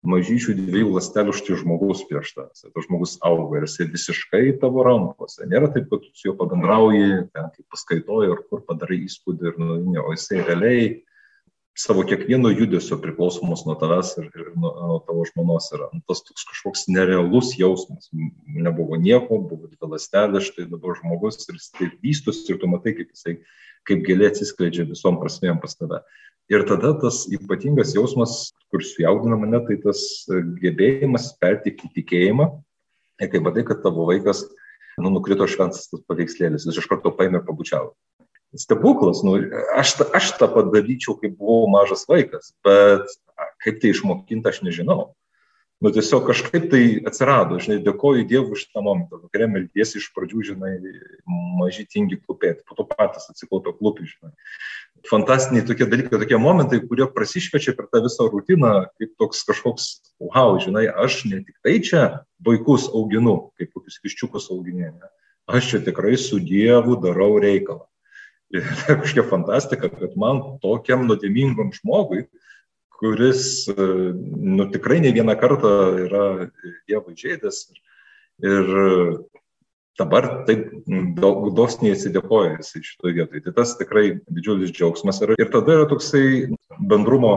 [0.06, 2.46] mažyčių dviejų lastelių štai žmogus prieš tą.
[2.54, 5.48] Tas žmogus auga ir jisai visiškai tavo rankose.
[5.50, 9.58] Nėra taip, kad tu su juo pabendrauji, ten kaip paskaitoji ar kur padarai įspūdį ir
[9.62, 10.86] nu, ne, o jisai realiai
[11.76, 15.90] savo kiekvieno judesio priklausomus nuo tavęs ir, ir nuo, nuo tavo žmonos yra.
[15.92, 18.08] Nu, tas toks kažkoks nerealus jausmas.
[18.46, 22.96] Nebuvo nieko, buvo dvi lastelės, štai dabar žmogus ir jis taip vystosi ir tu matai,
[22.96, 23.36] kaip jisai,
[23.88, 26.00] kaip gėlė atsiskleidžia visom prasmėm pas tave.
[26.52, 30.00] Ir tada tas ypatingas jausmas, kuris sujaudina mane, tai tas
[30.62, 32.48] gebėjimas pertikti tikėjimą.
[33.20, 34.46] Ir kai matai, kad tavo vaikas
[34.96, 37.92] nu, nukrito šventas tas paveikslėlis, jis iš karto paėmė pabučiavo
[38.60, 39.22] stebuklas.
[39.26, 39.36] Nu,
[39.76, 43.06] aš, aš tą padaryčiau, kai buvau mažas vaikas, bet
[43.64, 45.14] kaip tai išmokinti, aš nežinau.
[45.84, 49.18] Nu, tiesiog kažkaip tai atsirado, žinai, dėkoju Dievui už tą momentą.
[49.20, 50.70] Vakarė meldiesi iš pradžių, žinai,
[51.58, 54.32] maži tingi klupėti, po to patys atsiklaupia klupi, žinai.
[55.10, 60.56] Fantastiniai tokie dalykai, tokie momentai, kurie prasišvečia per tą visą rutiną, kaip toks kažkoks, wow,
[60.64, 62.06] žinai, aš ne tik tai čia
[62.48, 65.12] vaikus auginu, kaip kokius viščiukus auginėjame,
[65.44, 67.84] aš čia tikrai su Dievu darau reikalą.
[68.54, 72.26] Ir tai kažkokia fantastika, kad man tokiam nuodėmingam žmogui,
[72.96, 75.72] kuris nu, tikrai ne vieną kartą
[76.06, 76.26] yra
[76.88, 77.82] Dievo žaidęs ir,
[78.46, 78.70] ir
[79.98, 80.70] dabar taip
[81.56, 83.44] dosniai atsidėkoja jisai šitoje vietoje.
[83.44, 85.36] Tai tas tikrai didžiulis džiaugsmas yra.
[85.40, 86.52] Ir tada yra toksai
[86.88, 87.34] bendrumo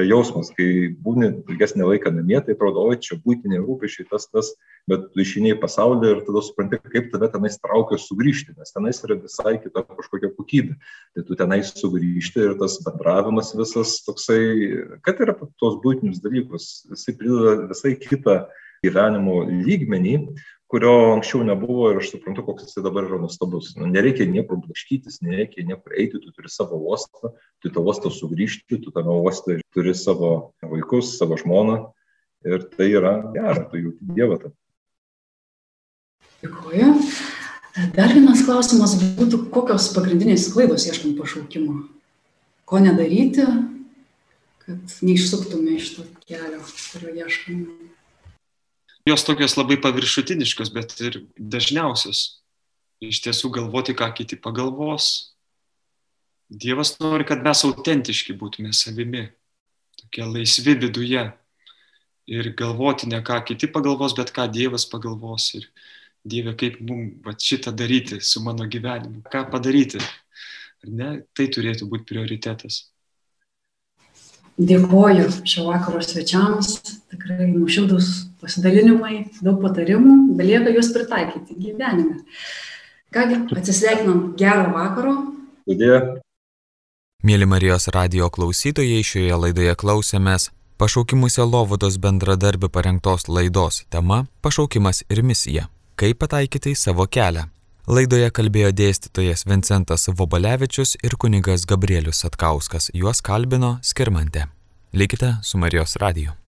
[0.00, 4.54] jausmas, kai būni ilgesnį laiką namie, tai atrodo, oi, čia būtiniai rūpešiai, tas, tas,
[4.90, 9.16] bet tu išiniai pasaulį ir tada supranti, kaip tave tenais traukia sugrįžti, nes tenais yra
[9.20, 10.76] visai kita kažkokia kokybė.
[11.16, 14.42] Tai tu tenais sugrįžti ir tas bendravimas visas toksai,
[15.06, 18.42] kad yra tos būtinius dalykus, jisai prideda visai kitą
[18.84, 20.18] gyvenimo lygmenį,
[20.68, 23.72] kurio anksčiau nebuvo ir aš suprantu, koks jis dabar yra nuostabus.
[23.78, 27.30] Nu, nereikia niekur blaškytis, nereikia niekur eiti, tu turi savo uostą,
[27.62, 31.78] tu tą uostą sugrįžti, tu tame uoste turi savo vaikus, savo žmoną
[32.44, 34.40] ir tai yra gera, tu jauti Dievą.
[34.42, 34.52] Tą.
[36.44, 36.90] Dėkuoju.
[37.96, 41.80] Dar vienas klausimas būtų, kokios pagrindinės klaidos ieškant pašaukimo?
[42.68, 43.48] Ko nedaryti,
[44.62, 47.92] kad neišsuktume iš to kelio, kurio ieškome?
[49.04, 52.40] jos tokios labai paviršutiniškos, bet ir dažniausios.
[53.04, 55.34] Iš tiesų galvoti, ką kiti pagalvos.
[56.48, 59.26] Dievas nori, kad mes autentiški būtume savimi,
[60.00, 61.24] tokie laisvi viduje.
[62.24, 65.50] Ir galvoti ne ką kiti pagalvos, bet ką Dievas pagalvos.
[65.58, 65.68] Ir
[66.24, 70.00] Dieve, kaip mums šitą daryti su mano gyvenimu, ką padaryti.
[70.84, 71.10] Ar ne?
[71.36, 72.80] Tai turėtų būti prioritetas.
[74.54, 76.76] Dėkoju šio vakaro svečiams,
[77.10, 82.20] tikrai nuoširdus pasidalinimai, daug patarimų, belieka juos pritaikyti gyvenime.
[83.14, 85.16] Kągi, atsisveikinam gero vakaro.
[85.66, 86.22] Sudė.
[87.24, 95.22] Mėly Marijos radio klausytojai, šioje laidoje klausėmės pašaukimusio Lovodos bendradarbių parengtos laidos tema Pašaukimas ir
[95.24, 95.70] misija.
[95.94, 97.46] Kaip pataikyti į savo kelią.
[97.86, 102.90] Laidoje kalbėjo dėstytojas Vincentas Vobalevičius ir kunigas Gabrielius Atkauskas.
[102.96, 104.48] Juos kalbino Skirmante.
[104.92, 106.34] Likite su Marijos radiju.